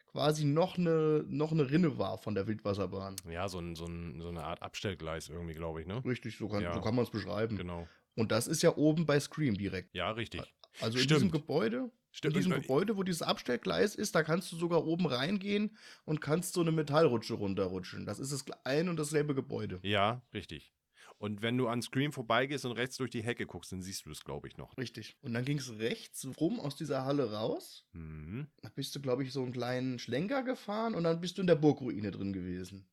[0.07, 3.17] quasi noch eine, noch eine Rinne war von der Wildwasserbahn.
[3.29, 6.03] Ja, so, ein, so, ein, so eine Art Abstellgleis irgendwie, glaube ich, ne?
[6.03, 6.73] Richtig, so kann, Ja.
[6.73, 7.55] so kann man es beschreiben.
[7.57, 7.87] Genau.
[8.15, 9.93] Und das ist ja oben bei Scream direkt.
[9.93, 10.41] Ja, richtig.
[10.81, 11.19] Also in Stimmt.
[11.19, 12.35] diesem Gebäude, Stimmt.
[12.35, 16.53] in diesem Gebäude, wo dieses Abstellgleis ist, da kannst du sogar oben reingehen und kannst
[16.53, 18.05] so eine Metallrutsche runterrutschen.
[18.05, 19.79] Das ist das ein und dasselbe Gebäude.
[19.83, 20.73] Ja, richtig.
[21.19, 24.11] Und wenn du an Scream vorbeigehst und rechts durch die Hecke guckst, dann siehst du
[24.11, 24.77] es, glaube ich, noch.
[24.77, 25.17] Richtig.
[25.21, 27.85] Und dann ging es rechts rum aus dieser Halle raus.
[27.91, 28.47] Mhm.
[28.61, 31.47] Da bist du, glaube ich, so einen kleinen Schlenker gefahren und dann bist du in
[31.47, 32.89] der Burgruine drin gewesen.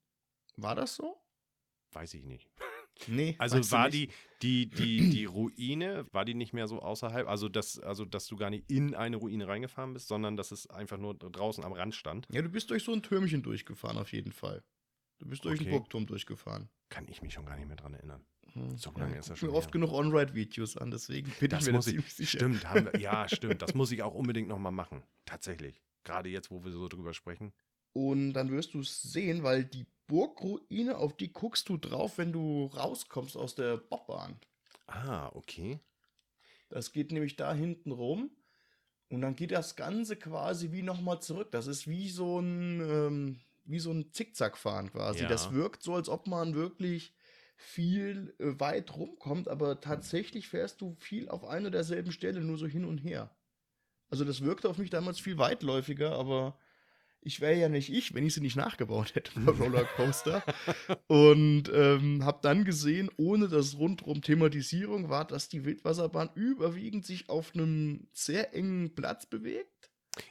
[0.56, 1.22] War das so?
[1.92, 2.50] Weiß ich nicht.
[3.06, 3.34] Nee.
[3.38, 4.12] Also war nicht.
[4.42, 8.26] die, die, die, die Ruine, war die nicht mehr so außerhalb, also dass, also dass
[8.26, 11.72] du gar nicht in eine Ruine reingefahren bist, sondern dass es einfach nur draußen am
[11.72, 12.26] Rand stand?
[12.32, 14.62] Ja, du bist durch so ein Türmchen durchgefahren, auf jeden Fall.
[15.18, 15.64] Du bist durch Okay.
[15.64, 16.68] den Burgturm durchgefahren.
[16.88, 18.24] Kann ich mich schon gar nicht mehr dran erinnern.
[18.76, 19.50] So lange ist guck das schon.
[19.50, 22.38] mir oft genug On-Ride-Videos an, deswegen bin Das ich mir muss ich, sicher.
[22.38, 23.60] stimmt, wir, ja, stimmt.
[23.60, 25.02] Das muss ich auch unbedingt nochmal machen.
[25.26, 25.82] Tatsächlich.
[26.04, 27.52] Gerade jetzt, wo wir so drüber sprechen.
[27.92, 32.32] Und dann wirst du es sehen, weil die Burgruine, auf die guckst du drauf, wenn
[32.32, 34.38] du rauskommst aus der Bobbahn.
[34.86, 35.80] Ah, okay.
[36.68, 38.30] Das geht nämlich da hinten rum.
[39.08, 41.52] Und dann geht das Ganze quasi wie nochmal zurück.
[41.52, 45.22] Das ist wie so ein, ähm, wie so ein Zickzackfahren quasi.
[45.22, 45.28] Ja.
[45.28, 47.14] Das wirkt so, als ob man wirklich
[47.56, 52.66] viel äh, weit rumkommt, aber tatsächlich fährst du viel auf einer derselben Stelle, nur so
[52.66, 53.30] hin und her.
[54.08, 56.58] Also das wirkte auf mich damals viel weitläufiger, aber
[57.26, 60.42] ich wäre ja nicht ich, wenn ich sie nicht nachgebaut hätte Rollercoaster.
[61.08, 67.28] und ähm, habe dann gesehen, ohne dass rundrum Thematisierung war, dass die Wildwasserbahn überwiegend sich
[67.28, 69.68] auf einem sehr engen Platz bewegt.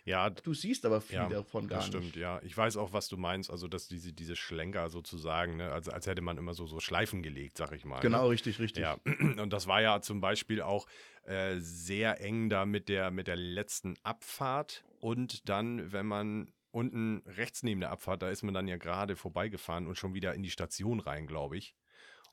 [0.03, 2.15] Ja, Du siehst aber viel Ja, davon gar das stimmt, nicht.
[2.15, 2.41] ja.
[2.41, 3.51] Ich weiß auch, was du meinst.
[3.51, 5.71] Also, dass diese, diese Schlenker sozusagen, ne?
[5.71, 7.99] also als hätte man immer so, so Schleifen gelegt, sag ich mal.
[7.99, 8.29] Genau, Ne?
[8.31, 8.81] richtig, richtig.
[8.81, 8.97] Ja,
[9.39, 10.87] und das war ja zum Beispiel auch
[11.25, 14.83] äh, sehr eng da mit der, mit der letzten Abfahrt.
[15.01, 19.15] Und dann, wenn man unten rechts neben der Abfahrt, da ist man dann ja gerade
[19.15, 21.75] vorbeigefahren und schon wieder in die Station rein, glaube ich.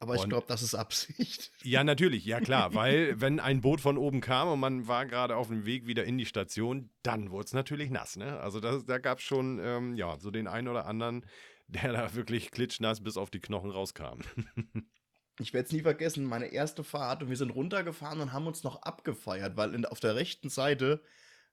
[0.01, 1.53] Aber ich glaube, das ist Absicht.
[1.63, 5.37] Ja, natürlich, ja klar, weil wenn ein Boot von oben kam und man war gerade
[5.37, 8.41] auf dem Weg wieder in die Station, dann wurde es natürlich nass, ne?
[8.41, 11.25] Also das, da gab es schon, ähm, ja, so den einen oder anderen,
[11.69, 14.21] der da wirklich klitschnass bis auf die Knochen rauskam.
[15.39, 18.65] Ich werde es nie vergessen, meine erste Fahrt und wir sind runtergefahren und haben uns
[18.65, 21.03] noch abgefeiert, weil in, auf der rechten Seite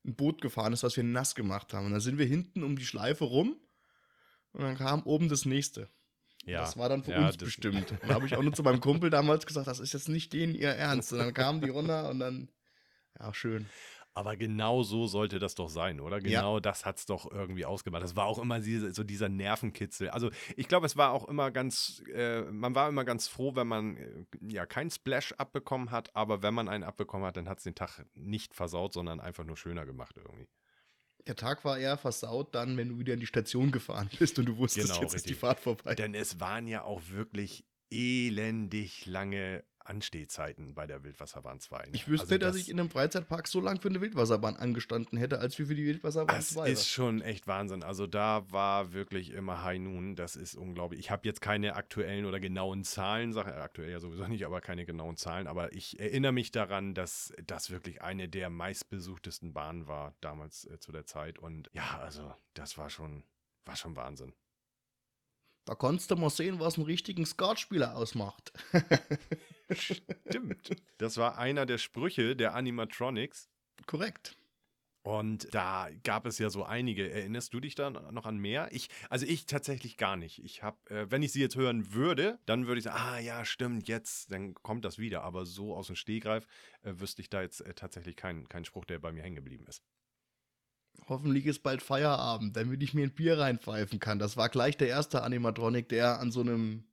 [0.05, 1.87] ein Boot gefahren ist, was wir nass gemacht haben.
[1.87, 3.57] Und dann sind wir hinten um die Schleife rum
[4.51, 5.89] und dann kam oben das nächste.
[6.45, 7.91] Ja, das war dann für ja, uns bestimmt.
[7.91, 10.33] Und da habe ich auch nur zu meinem Kumpel damals gesagt, das ist jetzt nicht
[10.33, 11.11] denen ihr Ernst.
[11.11, 12.49] Und dann kamen die runter und dann,
[13.19, 13.67] ja, schön.
[14.19, 16.19] Aber genau so sollte das doch sein, oder?
[16.19, 18.03] Genau das hat es doch irgendwie ausgemacht.
[18.03, 20.09] Das war auch immer diese, so dieser Nervenkitzel.
[20.09, 23.67] Also ich glaube, es war auch immer ganz, äh, man war immer ganz froh, wenn
[23.67, 27.59] man äh, ja keinen Splash abbekommen hat, aber wenn man einen abbekommen hat, dann hat
[27.59, 30.49] es den Tag nicht versaut, sondern einfach nur schöner gemacht irgendwie.
[31.25, 34.47] Der Tag war eher versaut dann, wenn du wieder in die Station gefahren bist und
[34.47, 35.39] du wusstest, Genau, jetzt ist die richtig.
[35.39, 35.95] Fahrt vorbei.
[35.95, 41.77] Denn es waren ja auch wirklich elendig lange Anstehzeiten bei der Wildwasserbahn 2.
[41.85, 41.89] ne?
[41.93, 45.17] Ich wüsste, Also dass das- ich in einem Freizeitpark so lange für eine Wildwasserbahn angestanden
[45.17, 47.83] hätte, als wir für die Wildwasserbahn Das 2 ist schon echt Wahnsinn.
[47.83, 50.15] Also da war wirklich immer High Noon.
[50.15, 50.99] Das ist unglaublich.
[50.99, 54.85] Ich habe jetzt keine aktuellen oder genauen Zahlen, sag, aktuell ja sowieso nicht, aber keine
[54.85, 55.47] genauen Zahlen.
[55.47, 60.79] Aber ich erinnere mich daran, dass das wirklich eine der meistbesuchtesten Bahnen war damals äh,
[60.79, 61.39] zu der Zeit.
[61.39, 63.23] Und ja, also das war schon,
[63.65, 64.33] war schon Wahnsinn.
[65.65, 68.51] Da konntest du mal sehen, was einen richtigen Skatspieler ausmacht.
[69.71, 70.75] Stimmt.
[70.97, 73.49] Das war einer der Sprüche der Animatronics.
[73.85, 74.37] Korrekt.
[75.01, 77.09] Und da gab es ja so einige.
[77.09, 78.69] Erinnerst du dich da noch an mehr?
[78.71, 80.43] Ich, also ich tatsächlich gar nicht.
[80.43, 83.45] Ich habe, äh, wenn ich sie jetzt hören würde, dann würde ich sagen, ah ja,
[83.45, 85.23] stimmt, jetzt, dann kommt das wieder.
[85.23, 86.47] Aber so aus dem Stehgreif
[86.81, 89.65] äh, wüsste ich da jetzt äh, tatsächlich keinen keinen Spruch, der bei mir hängen geblieben
[89.67, 89.83] ist.
[91.07, 94.19] Hoffentlich ist bald Feierabend, damit ich mir ein Bier reinpfeifen kann.
[94.19, 96.83] Das war gleich der erste Animatronic, der an so einem.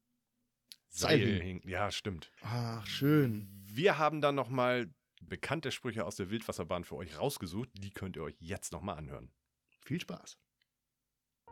[0.88, 1.62] Seil hing.
[1.66, 2.30] Ja, stimmt.
[2.42, 3.48] Ach, schön.
[3.64, 4.88] Wir haben dann nochmal
[5.22, 7.68] bekannte Sprüche aus der Wildwasserbahn für euch rausgesucht.
[7.74, 9.30] Die könnt ihr euch jetzt nochmal anhören.
[9.84, 10.38] Viel Spaß.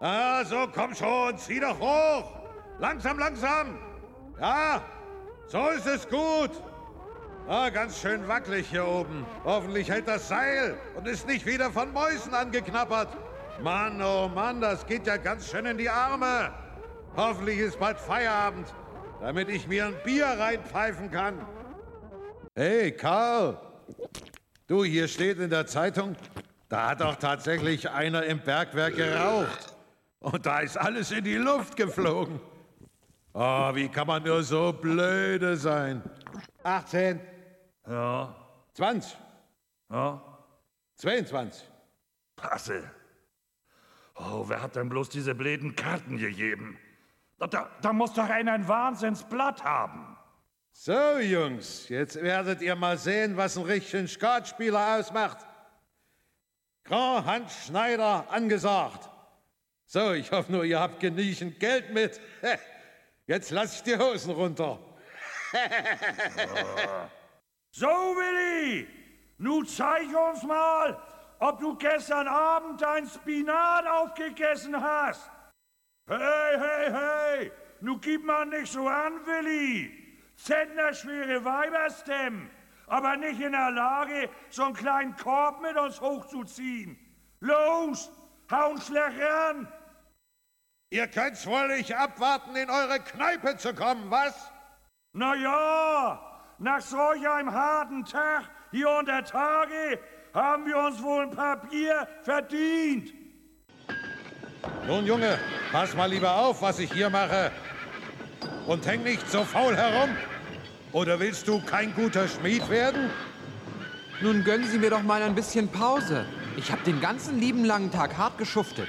[0.00, 2.40] Also, komm schon, zieh doch hoch!
[2.80, 3.78] Langsam, langsam!
[4.40, 4.84] Ja,
[5.46, 6.50] so ist es gut!
[7.46, 9.24] Ah, ganz schön wackelig hier oben.
[9.44, 13.16] Hoffentlich hält das Seil und ist nicht wieder von Mäusen angeknabbert.
[13.62, 16.52] Mann, oh Mann, das geht ja ganz schön in die Arme.
[17.16, 18.74] Hoffentlich ist bald Feierabend,
[19.24, 21.46] damit ich mir ein Bier reinpfeifen kann.
[22.54, 23.56] Hey, Karl!
[24.66, 26.14] Du, hier steht in der Zeitung,
[26.68, 29.74] da hat doch tatsächlich einer im Bergwerk geraucht.
[30.20, 32.38] Und da ist alles in die Luft geflogen.
[33.32, 36.02] Oh, wie kann man nur so blöde sein?
[36.62, 37.18] 18,
[37.88, 38.36] Ja,
[38.74, 39.16] 20,
[39.90, 40.22] ja.
[40.96, 41.66] 22.
[42.36, 42.90] Passe.
[44.16, 46.76] Oh, wer hat denn bloß diese bläden Karten gegeben?
[47.50, 50.16] Da, da, muss doch einer ein Wahnsinnsblatt haben.
[50.72, 55.38] So, Jungs, jetzt werdet ihr mal sehen, was einen richtigen Skatspieler ausmacht.
[56.84, 59.08] Grand Hans Schneider angesagt.
[59.86, 62.20] So, ich hoffe nur, ihr habt genügend Geld mit.
[63.26, 64.78] Jetzt lass ich die Hosen runter.
[67.76, 68.86] So, Willi,
[69.38, 70.96] nun zeig uns mal,
[71.40, 75.28] ob du gestern Abend dein Spinat aufgegessen hast.
[76.06, 79.90] Hey, hey, hey, nu gib mal nicht so an, Willi.
[80.36, 82.50] Zentnerschwere Weiberstem,
[82.86, 86.98] aber nicht in der Lage, so einen kleinen Korb mit uns hochzuziehen.
[87.40, 88.10] Los,
[88.50, 89.66] hauen schlecht ran.
[90.90, 94.52] Ihr könnt's wohl nicht abwarten, in eure Kneipe zu kommen, was?
[95.14, 96.20] Na ja,
[96.58, 99.98] nach solch einem harten Tag hier unter Tage
[100.34, 103.23] haben wir uns wohl ein Papier verdient.
[104.86, 105.38] Nun, Junge,
[105.72, 107.50] pass mal lieber auf, was ich hier mache.
[108.66, 110.10] Und häng nicht so faul herum.
[110.92, 113.10] Oder willst du kein guter Schmied werden?
[114.20, 116.24] Nun gönnen Sie mir doch mal ein bisschen Pause.
[116.56, 118.88] Ich habe den ganzen lieben langen Tag hart geschuftet.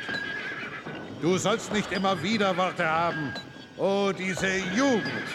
[1.21, 3.33] Du sollst nicht immer wieder Worte haben.
[3.77, 5.27] Oh, diese Jugend.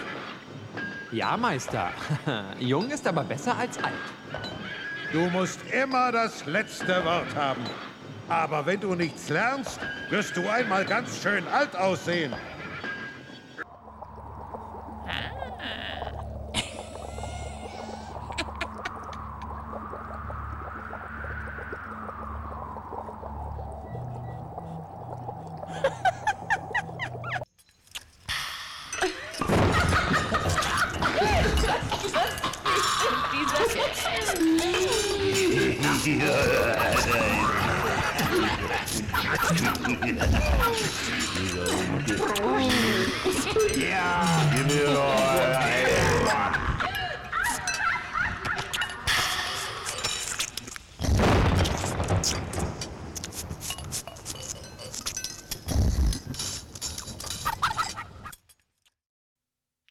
[1.10, 1.90] Ja, Meister.
[2.60, 3.94] Jung ist aber besser als alt.
[5.12, 7.62] Du musst immer das letzte Wort haben.
[8.30, 12.32] Aber wenn du nichts lernst, wirst du einmal ganz schön alt aussehen.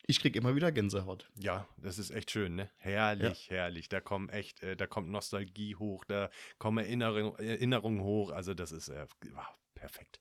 [0.09, 1.29] Ich krieg immer wieder Gänsehaut.
[1.35, 2.71] Ja, das ist echt schön, ne?
[2.77, 3.89] Herrlich, herrlich.
[3.89, 8.31] Da kommen echt, äh, da kommt Nostalgie hoch, da kommen Erinnerung, Erinnerungen hoch.
[8.31, 9.05] Also das ist äh,
[9.75, 10.19] perfekt.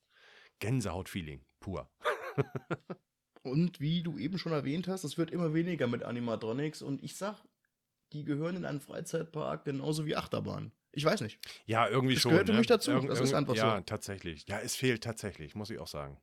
[0.58, 1.90] Gänsehaut-Feeling, pur.
[3.42, 7.16] Und wie du eben schon erwähnt hast, es wird immer weniger mit Animatronics und ich
[7.16, 7.42] sag,
[8.12, 10.70] die gehören in einen Freizeitpark genauso wie Achterbahn.
[10.92, 11.38] Ich weiß nicht.
[11.64, 12.32] Ja, irgendwie Das schon.
[12.32, 12.58] gehört für ne?
[12.58, 12.90] mich dazu.
[13.06, 13.82] Das ist einfach ja, so.
[13.84, 14.46] tatsächlich.
[14.48, 16.20] Ja, es fehlt tatsächlich, muss ich auch sagen.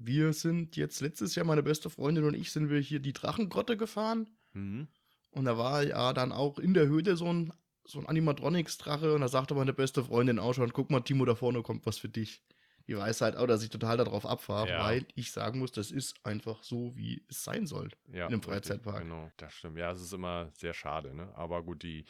[0.00, 3.76] Wir sind jetzt letztes Jahr, meine beste Freundin und ich, sind wir hier die Drachengrotte
[3.76, 4.28] gefahren.
[4.52, 4.88] Mhm.
[5.30, 7.52] Und da war ja dann auch in der Höhle so ein,
[7.84, 9.14] so ein Animatronics-Drache.
[9.14, 11.98] Und da sagte meine beste Freundin auch schon, guck mal, Timo, da vorne kommt was
[11.98, 12.42] für dich.
[12.86, 14.82] Die weiß halt auch, dass ich total darauf abfahre, Ja.
[14.84, 17.90] weil ich sagen muss, das ist einfach so, wie es sein soll.
[18.06, 19.02] Ja, in einem richtig, Freizeitpark.
[19.02, 19.76] Genau, das stimmt.
[19.78, 21.30] Ja, es ist immer sehr schade, ne?
[21.36, 22.06] Aber gut, die,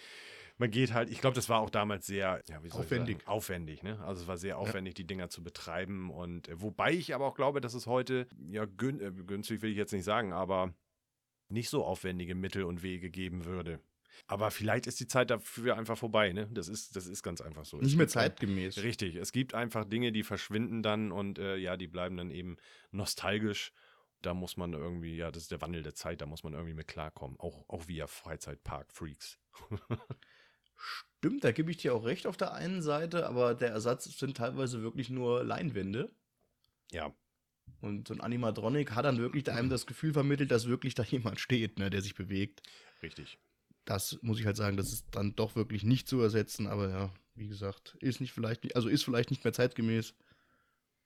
[0.59, 3.27] man geht halt, ich glaube, das war auch damals sehr, ja, Aufwendig.
[3.27, 3.99] Aufwendig, ne?
[4.05, 6.11] Also es war sehr aufwendig, die Dinger zu betreiben.
[6.11, 9.71] Und äh, wobei ich aber auch glaube, dass es heute, ja, gün, äh, günstig will
[9.71, 10.75] ich jetzt nicht sagen, aber
[11.49, 13.81] nicht so aufwendige Mittel und Wege geben würde.
[14.27, 16.49] Aber vielleicht ist die Zeit dafür einfach vorbei, ne?
[16.51, 17.77] Das ist, das ist ganz einfach so.
[17.79, 18.83] Es Nicht mehr ein- zeitgemäß.
[18.83, 22.57] Richtig, es gibt einfach Dinge, die verschwinden dann und äh, ja, die bleiben dann eben
[22.91, 23.73] nostalgisch.
[24.21, 26.75] Da muss man irgendwie, ja, das ist der Wandel der Zeit, da muss man irgendwie
[26.75, 27.39] mit klarkommen.
[27.39, 29.39] Auch, auch wir Freizeitpark-Freaks.
[30.79, 34.37] Stimmt, da gebe ich dir auch recht auf der einen Seite, aber der Ersatz sind
[34.37, 36.11] teilweise wirklich nur Leinwände.
[36.91, 37.15] Ja,
[37.81, 41.41] Und so ein Animatronic hat dann wirklich einem das Gefühl vermittelt, dass wirklich da jemand
[41.41, 42.63] steht, ne, der sich bewegt.
[43.03, 43.39] richtig.
[43.85, 47.15] Das muss ich halt sagen, das ist dann doch wirklich nicht zu ersetzen, aber ja,
[47.35, 50.15] wie gesagt, ist nicht vielleicht nicht, also ist vielleicht nicht mehr zeitgemäß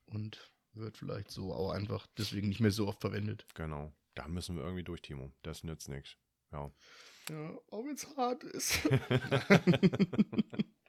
[0.06, 3.46] und wird vielleicht so auch einfach deswegen nicht mehr so oft verwendet.
[3.54, 3.92] Genau.
[4.14, 5.30] Da müssen wir irgendwie durch, Timo.
[5.42, 6.16] Das nützt nichts.
[6.50, 6.70] Ja.
[7.30, 8.80] Ja, auch wenn es hart ist.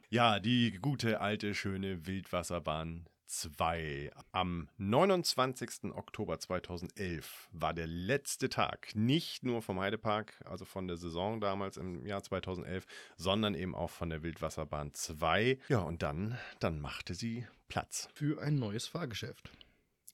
[0.10, 4.12] Ja, die gute, alte, schöne Wildwasserbahn 2.
[4.32, 5.86] Am 29.
[5.86, 11.78] Oktober 2011 war der letzte Tag, nicht nur vom Heidepark, also von der Saison damals
[11.78, 12.86] im Jahr 2011,
[13.18, 15.58] sondern eben auch von der Wildwasserbahn 2.
[15.68, 18.08] Ja, und dann, dann machte sie Platz.
[18.14, 19.50] Für ein neues Fahrgeschäft.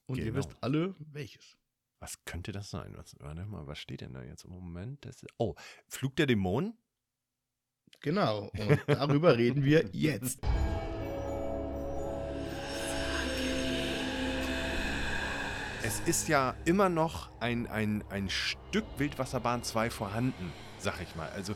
[0.05, 0.37] Und ihr Genau.
[0.37, 1.57] wisst alle, welches.
[1.99, 2.93] Was könnte das sein?
[2.95, 5.05] Was, warte mal, was steht denn da jetzt im Moment?
[5.05, 5.55] Das, oh,
[5.87, 6.77] Flug der Dämonen?
[8.01, 10.39] Genau, und darüber reden wir jetzt.
[15.83, 21.29] Es ist ja immer noch ein, ein, ein Stück Wildwasserbahn 2 vorhanden, sag ich mal.
[21.29, 21.55] Also,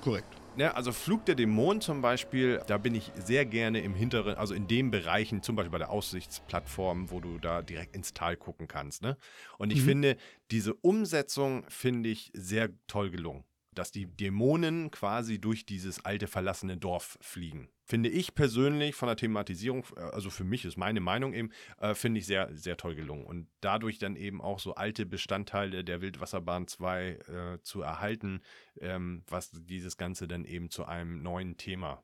[0.00, 0.43] Korrekt.
[0.56, 4.54] Ne, also Flug der Dämonen zum Beispiel, da bin ich sehr gerne im hinteren, also
[4.54, 8.68] in den Bereichen, zum Beispiel bei der Aussichtsplattform, wo du da direkt ins Tal gucken
[8.68, 9.02] kannst.
[9.02, 9.16] Ne?
[9.58, 9.84] Und ich Mhm.
[9.84, 10.16] finde,
[10.50, 13.44] diese Umsetzung finde ich sehr toll gelungen.
[13.74, 17.68] Dass die Dämonen quasi durch dieses alte verlassene Dorf fliegen.
[17.86, 21.94] Finde ich persönlich von der Thematisierung, äh, also für mich ist meine Meinung eben, äh,
[21.94, 23.24] finde ich sehr, sehr toll gelungen.
[23.24, 28.40] Und dadurch dann eben auch so alte Bestandteile der Wildwasserbahn 2 äh, zu erhalten,
[28.80, 32.02] ähm, was dieses Ganze dann eben zu einem neuen Thema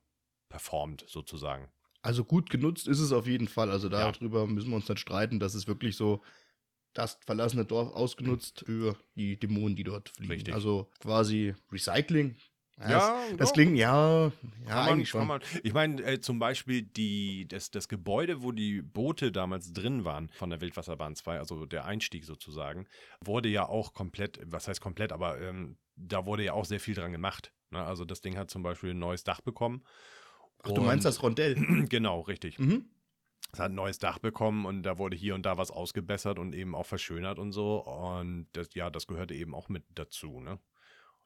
[0.49, 1.69] performt, sozusagen.
[2.03, 3.71] Also gut genutzt ist es auf jeden Fall.
[3.71, 4.11] Also Ja.
[4.13, 5.39] darüber müssen wir uns nicht streiten.
[5.39, 6.23] Das ist wirklich so
[6.93, 10.33] das verlassene Dorf ausgenutzt für die Dämonen, die dort fliegen.
[10.33, 10.55] Richtig.
[10.55, 12.37] Also quasi Recycling.
[12.81, 14.33] Ja, das, das klingt, ja, ja
[14.65, 15.27] man, eigentlich schon.
[15.27, 15.43] man.
[15.63, 20.31] Ich meine, äh, zum Beispiel die, das, das Gebäude, wo die Boote damals drin waren
[20.31, 22.87] von der Wildwasserbahn 2, also der Einstieg sozusagen,
[23.23, 26.95] wurde ja auch komplett, was heißt komplett, aber ähm, da wurde ja auch sehr viel
[26.95, 27.53] dran gemacht.
[27.71, 27.85] Ne?
[27.85, 29.85] Also das Ding hat zum Beispiel ein neues Dach bekommen.
[30.63, 31.57] Ach, du meinst das Rondell?
[31.89, 32.59] Genau, richtig.
[32.59, 32.87] mhm.
[33.53, 36.55] Es hat ein neues Dach bekommen und da wurde hier und da was ausgebessert und
[36.55, 37.79] eben auch verschönert und so.
[37.85, 40.61] Und das, ja, das gehörte eben auch mit dazu, ne?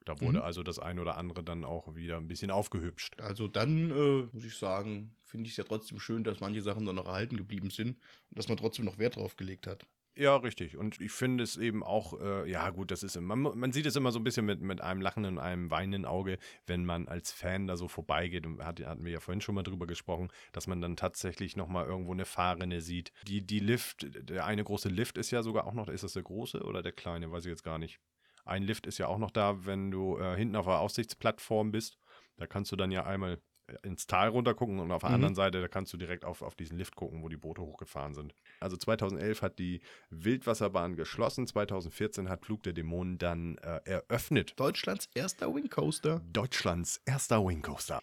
[0.05, 0.43] Da wurde Mhm.
[0.43, 3.19] also das ein oder andere dann auch wieder ein bisschen aufgehübscht.
[3.21, 6.85] Also dann äh, muss ich sagen, finde ich es ja trotzdem schön, dass manche Sachen
[6.85, 7.97] dann noch erhalten geblieben sind
[8.29, 9.87] und dass man trotzdem noch Wert drauf gelegt hat.
[10.17, 10.77] Ja, richtig.
[10.77, 13.97] Und ich finde es eben auch, äh, ja gut, das ist, man, man sieht es
[13.97, 17.33] immer so ein bisschen mit, mit einem lachenden und einem weinenden Auge, wenn man als
[17.33, 18.45] Fan da so vorbeigeht.
[18.45, 21.85] Und hat, hatten wir ja vorhin schon mal drüber gesprochen, dass man dann tatsächlich nochmal
[21.85, 23.11] irgendwo eine Fahrrinne sieht.
[23.27, 26.23] Die, die Lift, der eine große Lift ist ja sogar auch noch, ist das der
[26.23, 27.29] große oder der kleine?
[27.29, 27.99] Weiß ich jetzt gar nicht.
[28.45, 31.97] Ein Lift ist ja auch noch da, wenn du äh, hinten auf der Aussichtsplattform bist.
[32.37, 33.41] Da kannst du dann ja einmal
[33.83, 35.15] ins Tal runter gucken und auf der Mhm.
[35.15, 38.13] anderen Seite, da kannst du direkt auf, auf diesen Lift gucken, wo die Boote hochgefahren
[38.13, 38.33] sind.
[38.59, 44.53] Also 2011 hat die Wildwasserbahn geschlossen, 2014 hat Flug der Dämonen dann äh, eröffnet.
[44.59, 46.21] Deutschlands erster Wing Coaster.
[46.31, 48.01] Deutschlands erster Wing Coaster.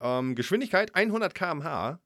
[0.00, 2.00] Ähm, Geschwindigkeit 100 km/h.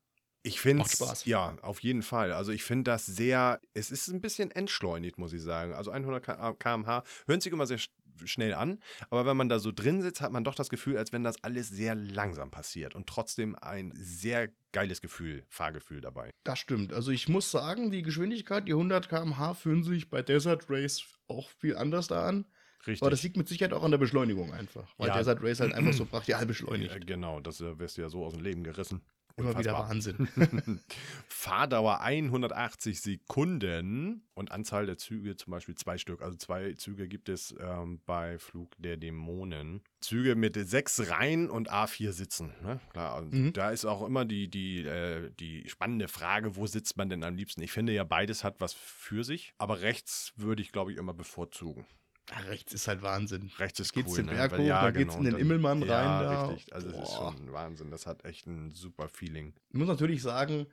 [0.45, 1.25] Ich finde Spaß.
[1.27, 2.33] ja, auf jeden Fall.
[2.33, 5.73] Also ich finde das sehr, es ist ein bisschen entschleunigt, muss ich sagen.
[5.73, 6.25] Also 100
[6.59, 7.79] km/h hören sich immer sehr
[8.25, 8.79] schnell an,
[9.11, 11.42] aber wenn man da so drin sitzt, hat man doch das Gefühl, als wenn das
[11.44, 16.31] alles sehr langsam passiert und trotzdem ein sehr geiles Gefühl, Fahrgefühl dabei.
[16.44, 16.92] Das stimmt.
[16.92, 21.51] Also ich muss sagen, die Geschwindigkeit, die 100 km/h fühlen sich bei Desert Race auch
[21.51, 22.46] viel anders da an.
[22.87, 23.03] Richtig.
[23.03, 24.92] Aber das liegt mit Sicherheit auch an der Beschleunigung einfach.
[24.98, 25.16] Weil Ja.
[25.16, 26.96] Desert Race halt einfach so brachial beschleunigt.
[26.96, 29.03] Äh, genau, das äh, wirst du ja so aus dem Leben gerissen.
[29.37, 29.73] Immer wieder.
[29.75, 30.29] Wahnsinn.
[31.29, 36.23] Fahrdauer 180 Sekunden und Anzahl der Züge zum Beispiel zwei Stück.
[36.23, 39.83] Also zwei Züge gibt es ähm, bei Flug der Dämonen.
[40.01, 42.55] Züge mit sechs Reihen und A4 Sitzen.
[42.62, 42.81] Ne?
[42.92, 43.53] Klar, und Mhm.
[43.53, 47.35] da ist auch immer die, die, äh, die spannende Frage, wo sitzt man denn am
[47.37, 47.62] liebsten?
[47.62, 51.14] Ich finde ja, beides hat was für sich, aber rechts würde ich, glaube ich, immer
[51.14, 51.87] bevorzugen.
[52.35, 53.51] Ja, rechts ist halt Wahnsinn.
[53.59, 54.16] Rechts ist Geht's cool.
[54.18, 54.33] den ne?
[54.33, 56.47] Berg Weil- hoch, dann geht's in den dann- Immelmann rein Ja, da.
[56.47, 56.75] richtig.
[56.75, 57.90] Also das ist schon Wahnsinn.
[57.90, 59.55] Das hat echt ein super Feeling.
[59.71, 60.66] Ich muss natürlich sagen,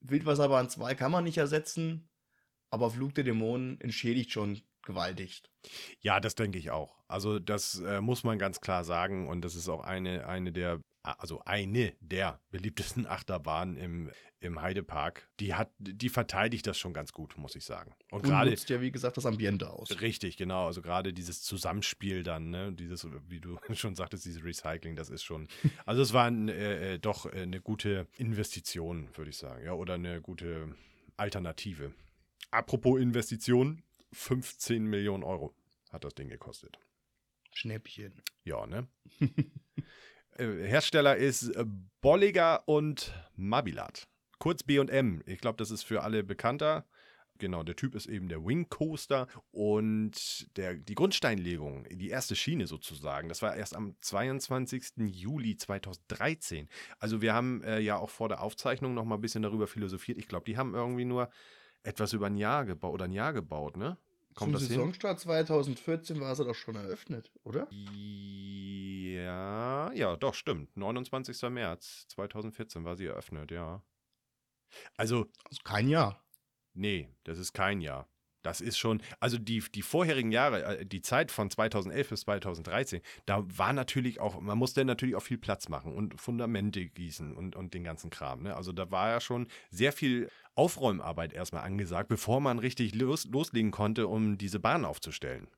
[0.00, 2.08] Wildwasserbahn 2 kann man nicht ersetzen,
[2.70, 5.42] aber Flug der Dämonen entschädigt schon gewaltig.
[6.00, 6.96] Ja, das denke ich auch.
[7.06, 10.80] Also das äh, muss man ganz klar sagen und das ist auch eine, eine der,
[11.02, 14.10] also eine der beliebtesten Achterbahnen im,
[14.40, 15.28] im Heidepark.
[15.40, 17.94] Die hat, die verteidigt das schon ganz gut, muss ich sagen.
[18.10, 20.00] Und Und gerade nutzt ja, wie gesagt, das Ambiente aus.
[20.00, 20.66] Richtig, genau.
[20.66, 25.22] Also gerade dieses Zusammenspiel dann, ne, dieses, wie du schon sagtest, dieses Recycling, das ist
[25.22, 25.48] schon.
[25.86, 29.72] Also es war ein, äh, äh, doch äh, eine gute Investition, würde ich sagen, ja,
[29.72, 30.74] oder eine gute
[31.16, 31.92] Alternative.
[32.50, 33.82] Apropos Investition,
[34.12, 35.54] 15 Millionen Euro
[35.90, 36.78] hat das Ding gekostet.
[37.52, 38.22] Schnäppchen.
[38.44, 38.88] Ja, ne?
[40.40, 41.64] Äh, Hersteller ist äh,
[42.00, 44.08] Bolliger und Mabilat.
[44.38, 45.22] Kurz B&M.
[45.26, 46.86] Ich glaube, das ist für alle bekannter.
[47.36, 52.66] Genau, der Typ ist eben der Wing Coaster und der, die Grundsteinlegung, die erste Schiene
[52.66, 54.92] sozusagen, das war erst am 22.
[55.06, 56.68] Juli 2013.
[56.98, 60.18] Also wir haben äh, ja auch vor der Aufzeichnung noch mal ein bisschen darüber philosophiert.
[60.18, 61.30] Ich glaube, die haben irgendwie nur
[61.82, 63.96] etwas über ein Jahr gebaut oder ein Jahr gebaut, ne?
[64.34, 64.68] Kommt Zum das hin?
[64.68, 67.74] Saisonstart 2014 war sie doch schon eröffnet, oder?
[69.14, 70.76] Ja, ja, doch, stimmt.
[70.76, 71.50] 29.
[71.50, 73.82] März 2014 war sie eröffnet, ja.
[74.96, 76.24] Also, Also kein Jahr.
[76.74, 78.09] nee, das ist kein Jahr.
[78.42, 83.00] Das ist schon, also die, die vorherigen Jahre, äh, die Zeit von 2011 bis 2013,
[83.26, 87.56] da war natürlich auch, man musste natürlich auch viel Platz machen und Fundamente gießen und,
[87.56, 88.42] und den ganzen Kram.
[88.42, 88.56] Ne?
[88.56, 93.70] Also da war ja schon sehr viel Aufräumarbeit erstmal angesagt, bevor man richtig los, loslegen
[93.70, 95.48] konnte, um diese Bahn aufzustellen.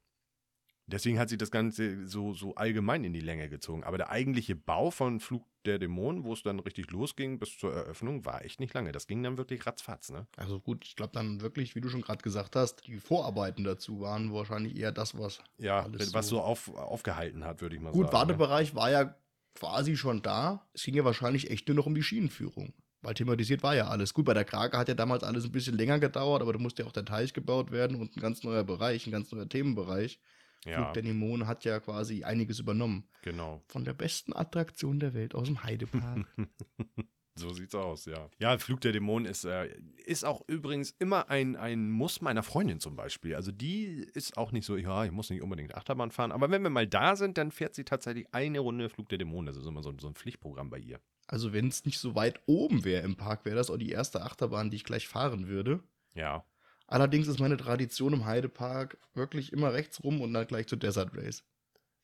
[0.92, 3.82] Deswegen hat sich das Ganze so, so allgemein in die Länge gezogen.
[3.82, 7.72] Aber der eigentliche Bau von Flug der Dämonen, wo es dann richtig losging bis zur
[7.72, 8.92] Eröffnung, war echt nicht lange.
[8.92, 10.26] Das ging dann wirklich ratzfatz, ne?
[10.36, 14.00] Also gut, ich glaube dann wirklich, wie du schon gerade gesagt hast, die Vorarbeiten dazu
[14.00, 15.40] waren wahrscheinlich eher das, was.
[15.56, 16.36] Ja, was so.
[16.36, 18.14] so auf, aufgehalten hat, würde ich mal Gut, sagen.
[18.14, 18.18] ne?
[18.20, 19.14] Wartebereich war ja
[19.54, 20.66] quasi schon da.
[20.74, 22.74] Es ging ja wahrscheinlich echt nur noch um die Schienenführung.
[23.02, 24.14] Weil thematisiert war ja alles.
[24.14, 26.82] Gut, bei der Krake hat ja damals alles ein bisschen länger gedauert, aber da musste
[26.82, 30.20] ja auch der Teich gebaut werden und ein ganz neuer Bereich, ein ganz neuer Themenbereich.
[30.64, 33.08] Ja, Flug der Dämonen hat ja quasi einiges übernommen.
[33.22, 33.62] genau.
[33.68, 36.26] Von der besten Attraktion der Welt aus dem Heidepark.
[37.34, 38.28] So sieht's aus, ja.
[38.38, 42.78] Ja, Flug der Dämonen ist, äh, ist auch übrigens immer ein, ein Muss meiner Freundin
[42.78, 43.34] zum Beispiel.
[43.34, 46.30] Also die ist auch nicht so, ja, ich muss nicht unbedingt Achterbahn fahren.
[46.30, 49.46] Aber wenn wir mal da sind, dann fährt sie tatsächlich eine Runde Flug der Dämonen.
[49.46, 51.00] Das ist immer so, so ein Pflichtprogramm bei ihr.
[51.26, 54.20] also wenn es nicht so weit oben wäre im Park, wäre das auch die erste
[54.22, 55.82] Achterbahn, die ich gleich fahren würde.
[56.14, 56.44] Ja.
[56.92, 61.16] Allerdings ist meine Tradition im Heidepark wirklich immer rechts rum und dann gleich zu Desert
[61.16, 61.42] Race.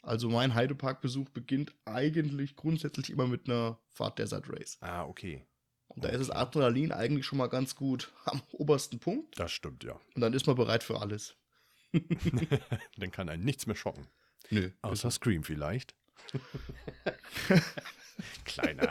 [0.03, 4.79] Also mein Heideparkbesuch beginnt eigentlich grundsätzlich immer mit einer Fahrt Desert Race.
[4.81, 5.45] Ah, okay.
[5.89, 9.39] Und da ist das Adrenalin eigentlich schon mal ganz gut am obersten Punkt.
[9.39, 10.01] Das stimmt, ja.
[10.15, 11.37] Und dann ist man bereit für alles.
[12.97, 14.07] Dann kann einen nichts mehr schocken.
[14.49, 14.71] Nö.
[14.81, 15.95] Außer Scream vielleicht.
[18.45, 18.91] Kleiner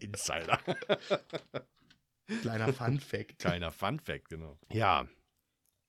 [0.00, 0.58] Insider.
[2.42, 3.38] Kleiner Fun Fact.
[3.38, 4.58] Kleiner Fun-Fact, genau.
[4.70, 5.06] Ja.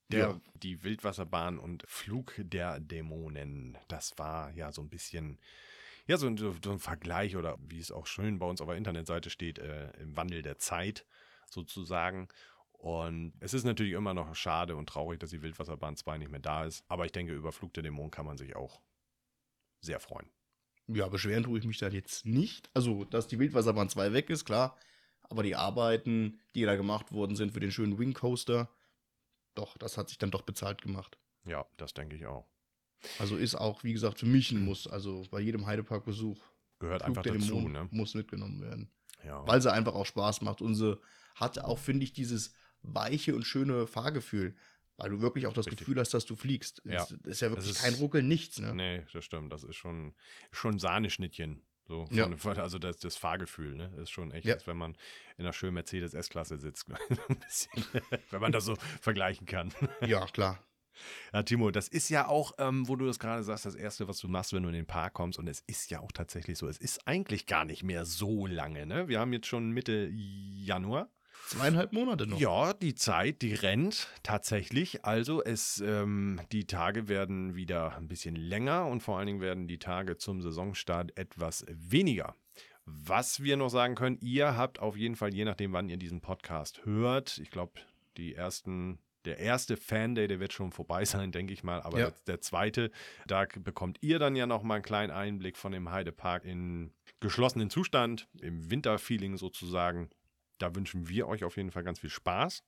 [0.10, 0.42] Der, Ja.
[0.56, 3.78] Die Wildwasserbahn und Flug der Dämonen.
[3.88, 5.40] Das war ja so ein bisschen,
[6.08, 8.78] ja, so ein, so ein Vergleich oder wie es auch schön bei uns auf der
[8.78, 11.06] Internetseite steht, äh, im Wandel der Zeit
[11.50, 12.28] sozusagen.
[12.72, 16.40] Und es ist natürlich immer noch schade und traurig, dass die Wildwasserbahn 2 nicht mehr
[16.40, 16.84] da ist.
[16.88, 18.82] Aber ich denke, über Flug der Dämonen kann man sich auch
[19.82, 20.30] sehr freuen.
[20.88, 22.70] Ja, beschweren tue ich mich da jetzt nicht.
[22.76, 24.78] Also, dass die Wildwasserbahn 2 weg ist, klar.
[25.30, 28.70] Aber die Arbeiten, die da gemacht worden sind für den schönen Wing Coaster,
[29.56, 31.18] doch, das hat sich dann doch bezahlt gemacht.
[31.46, 32.46] Ja, das denke ich auch.
[33.20, 34.88] Also ist auch, wie gesagt, für mich ein Muss.
[34.88, 36.38] Also bei jedem Heideparkbesuch
[36.80, 37.88] Gehört Flug einfach der dazu, ne?
[37.92, 38.90] muss mitgenommen werden.
[39.24, 39.48] Ja.
[39.48, 40.62] Weil sie einfach auch Spaß macht.
[40.62, 41.00] Und sie
[41.36, 44.56] hat auch, finde ich, dieses weiche und schöne Fahrgefühl.
[44.98, 45.80] Weil du wirklich auch das Richtig.
[45.80, 46.82] Gefühl hast, dass du fliegst.
[46.86, 47.04] Ja.
[47.04, 48.60] Es ist ja wirklich ist- kein Ruckel, nichts.
[48.60, 48.74] Ne?
[48.74, 49.52] Nee, das stimmt.
[49.52, 50.14] Das ist schon,
[50.52, 51.62] schon Sahneschnittchen.
[51.88, 52.30] So, Ja.
[52.38, 53.92] von- also das, das Fahrgefühl, ne?
[54.02, 54.56] Ist schon echt, Ja.
[54.56, 54.92] als wenn man
[55.38, 56.88] in einer schönen Mercedes S-Klasse sitzt.
[57.30, 57.84] Ein bisschen,
[58.32, 59.72] wenn man das so vergleichen kann.
[60.02, 60.60] Ja, klar.
[61.34, 64.18] Ja, Timo, das ist ja auch, ähm, wo du das gerade sagst, das Erste, was
[64.20, 65.38] du machst, wenn du in den Park kommst.
[65.38, 66.70] Und es ist ja auch tatsächlich so.
[66.70, 69.08] Es ist eigentlich gar nicht mehr so lange, ne?
[69.10, 71.10] Wir haben jetzt schon Mitte Januar.
[71.48, 72.40] Zweieinhalb Monate noch.
[72.40, 75.06] Ja, die Zeit, die rennt tatsächlich.
[75.06, 79.68] Also es, ähm, die Tage werden wieder ein bisschen länger und vor allen Dingen werden
[79.68, 82.36] die Tage zum Saisonstart etwas weniger.
[82.86, 86.22] Was wir noch sagen können, ihr habt auf jeden Fall, je nachdem, wann ihr diesen
[86.22, 87.74] Podcast hört, ich glaube,
[88.18, 92.12] die ersten, der erste Fan-Day, der wird schon vorbei sein, denke ich mal, aber Ja.
[92.28, 92.92] der, zweite,
[93.28, 97.70] da bekommt ihr dann ja noch mal einen kleinen Einblick von dem Heidepark in geschlossenen
[97.72, 100.10] Zustand, im Winterfeeling sozusagen.
[100.58, 102.64] Da wünschen wir euch auf jeden Fall ganz viel Spaß.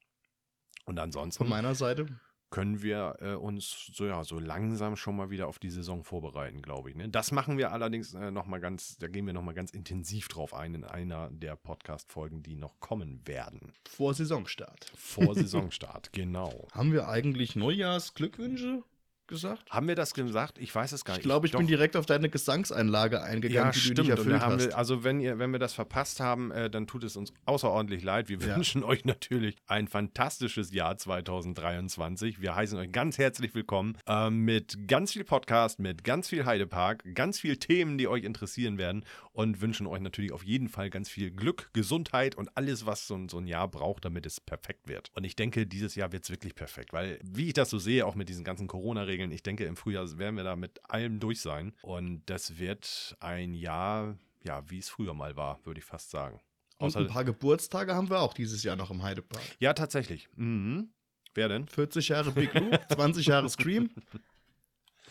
[0.86, 2.08] Und Von ansonsten meiner Seite.
[2.50, 6.62] können wir äh, uns so, ja, so langsam schon mal wieder auf die Saison vorbereiten,
[6.62, 6.96] glaube ich.
[6.96, 7.10] Ne?
[7.10, 10.30] Das machen wir allerdings äh, noch mal ganz, da gehen wir noch mal ganz intensiv
[10.30, 13.74] drauf ein in einer der Podcast-Folgen, die noch kommen werden.
[13.90, 14.92] Vor Saisonstart.
[14.96, 16.68] Vor Saisonstart, genau.
[16.72, 18.84] Haben wir eigentlich Neujahrsglückwünsche
[19.28, 19.70] gesagt?
[19.70, 20.58] Haben wir das gesagt?
[20.60, 21.24] Ich weiß es gar Ich nicht.
[21.26, 21.60] glaube, ich Doch.
[21.60, 23.98] bin direkt auf deine Gesangseinlage eingegangen, Ja, die stimmt.
[23.98, 24.68] du nicht erfüllt hast.
[24.68, 28.04] wir, also wenn ihr, wenn wir das verpasst haben, äh, dann tut es uns außerordentlich
[28.04, 28.30] leid.
[28.30, 28.56] Wir Ja.
[28.56, 32.42] wünschen euch natürlich ein fantastisches Jahr 2023.
[32.42, 37.04] Wir heißen euch ganz herzlich willkommen äh, mit ganz viel Podcast, mit ganz viel Heidepark,
[37.16, 39.04] ganz viel Themen, die euch interessieren werden
[39.34, 43.16] und wünschen euch natürlich auf jeden Fall ganz viel Glück, Gesundheit und alles, was so,
[43.16, 45.12] ein- so ein Jahr braucht, damit es perfekt wird.
[45.16, 48.06] Und ich denke, dieses Jahr wird es wirklich perfekt, weil wie ich das so sehe,
[48.06, 51.42] auch mit diesen ganzen Corona-Regeln, ich denke, im Frühjahr werden wir da mit allem durch
[51.42, 51.74] sein.
[51.82, 56.40] Und das wird ein Jahr, ja, wie es früher mal war, würde ich fast sagen.
[56.80, 59.42] Und ein paar Geburtstage haben wir auch dieses Jahr noch im Heidepark.
[59.60, 60.30] ja, tatsächlich.
[60.36, 60.90] Mhm.
[61.34, 61.68] Wer denn?
[61.68, 63.90] 40 Jahre Big Lou, 20 Jahre Scream.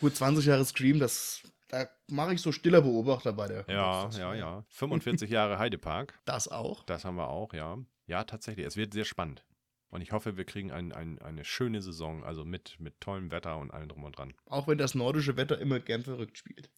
[0.01, 3.65] Gut, 20 Jahre Scream, das da mache ich so stiller Beobachter bei der.
[3.69, 4.65] Ja, ja, ja.
[4.69, 6.19] 45 Jahre Heidepark.
[6.25, 6.85] Das auch.
[6.85, 7.79] Das haben wir auch, ja.
[8.07, 8.67] Ja, tatsächlich.
[8.67, 9.45] Es wird sehr spannend.
[9.91, 13.59] Und ich hoffe, wir kriegen ein, ein, eine schöne Saison, also mit, mit tollem Wetter
[13.59, 14.35] und allem drum und dran.
[14.47, 16.71] Auch wenn das nordische Wetter immer gern verrückt spielt.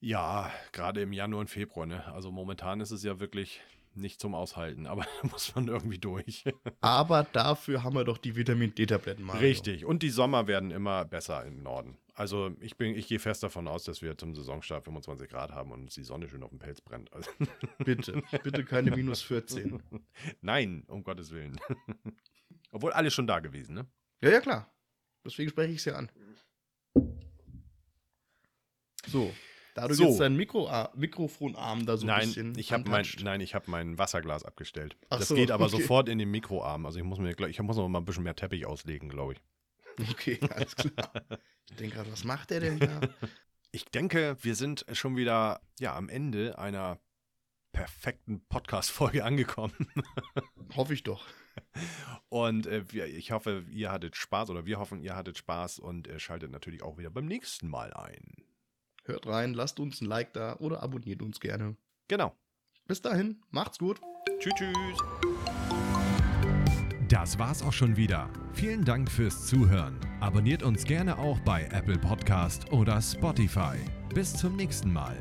[0.00, 2.04] Ja, gerade im Januar und Februar, ne?
[2.12, 3.60] Also momentan ist es ja wirklich
[3.96, 6.44] nicht zum Aushalten, aber da muss man irgendwie durch.
[6.80, 9.38] Aber dafür haben wir doch die Vitamin D-Tabletten mal.
[9.38, 9.84] Richtig.
[9.84, 11.98] Und die Sommer werden immer besser im Norden.
[12.14, 15.72] Also ich bin, ich gehe fest davon aus, dass wir zum Saisonstart 25 Grad haben
[15.72, 17.12] und uns die Sonne schön auf dem Pelz brennt.
[17.12, 17.30] Also,
[17.84, 19.82] Bitte, bitte keine minus 14.
[20.40, 21.60] nein, um Gottes Willen.
[22.70, 23.86] Obwohl alles schon da gewesen, ne?
[24.22, 24.72] Ja, ja, klar.
[25.24, 26.10] Deswegen spreche ich es ja an.
[29.06, 29.32] So,
[29.74, 30.04] da du So.
[30.04, 33.70] jetzt deinen Mikro Mikrofonarm da so ein nein, bisschen ich habe mein, nein, ich habe
[33.70, 34.96] mein Wasserglas abgestellt.
[35.10, 35.80] Ach das so, geht aber okay.
[35.80, 36.86] sofort in den Mikroarm.
[36.86, 39.40] Also ich muss mir, ich muss noch mal ein bisschen mehr Teppich auslegen, glaube ich.
[40.10, 41.12] Okay, alles klar.
[41.70, 43.00] Ich denke gerade, was macht der denn da?
[43.70, 47.00] Ich denke, wir sind schon wieder ja am Ende einer
[47.72, 49.74] perfekten Podcast-Folge angekommen.
[50.76, 51.26] Hoffe ich doch.
[52.28, 56.06] Und äh, wir, ich hoffe, ihr hattet Spaß oder wir hoffen, ihr hattet Spaß und
[56.06, 58.44] äh, schaltet natürlich auch wieder beim nächsten Mal ein.
[59.04, 61.76] Hört rein, lasst uns ein Like da oder abonniert uns gerne.
[62.08, 62.34] Genau.
[62.86, 64.00] Bis dahin, macht's gut.
[64.38, 64.98] Tschüss, tschüss.
[67.08, 68.28] Das war's auch schon wieder.
[68.54, 69.98] Vielen Dank fürs Zuhören.
[70.20, 73.76] Abonniert uns gerne auch bei Apple Podcast oder Spotify.
[74.14, 75.16] Bis zum nächsten Mal.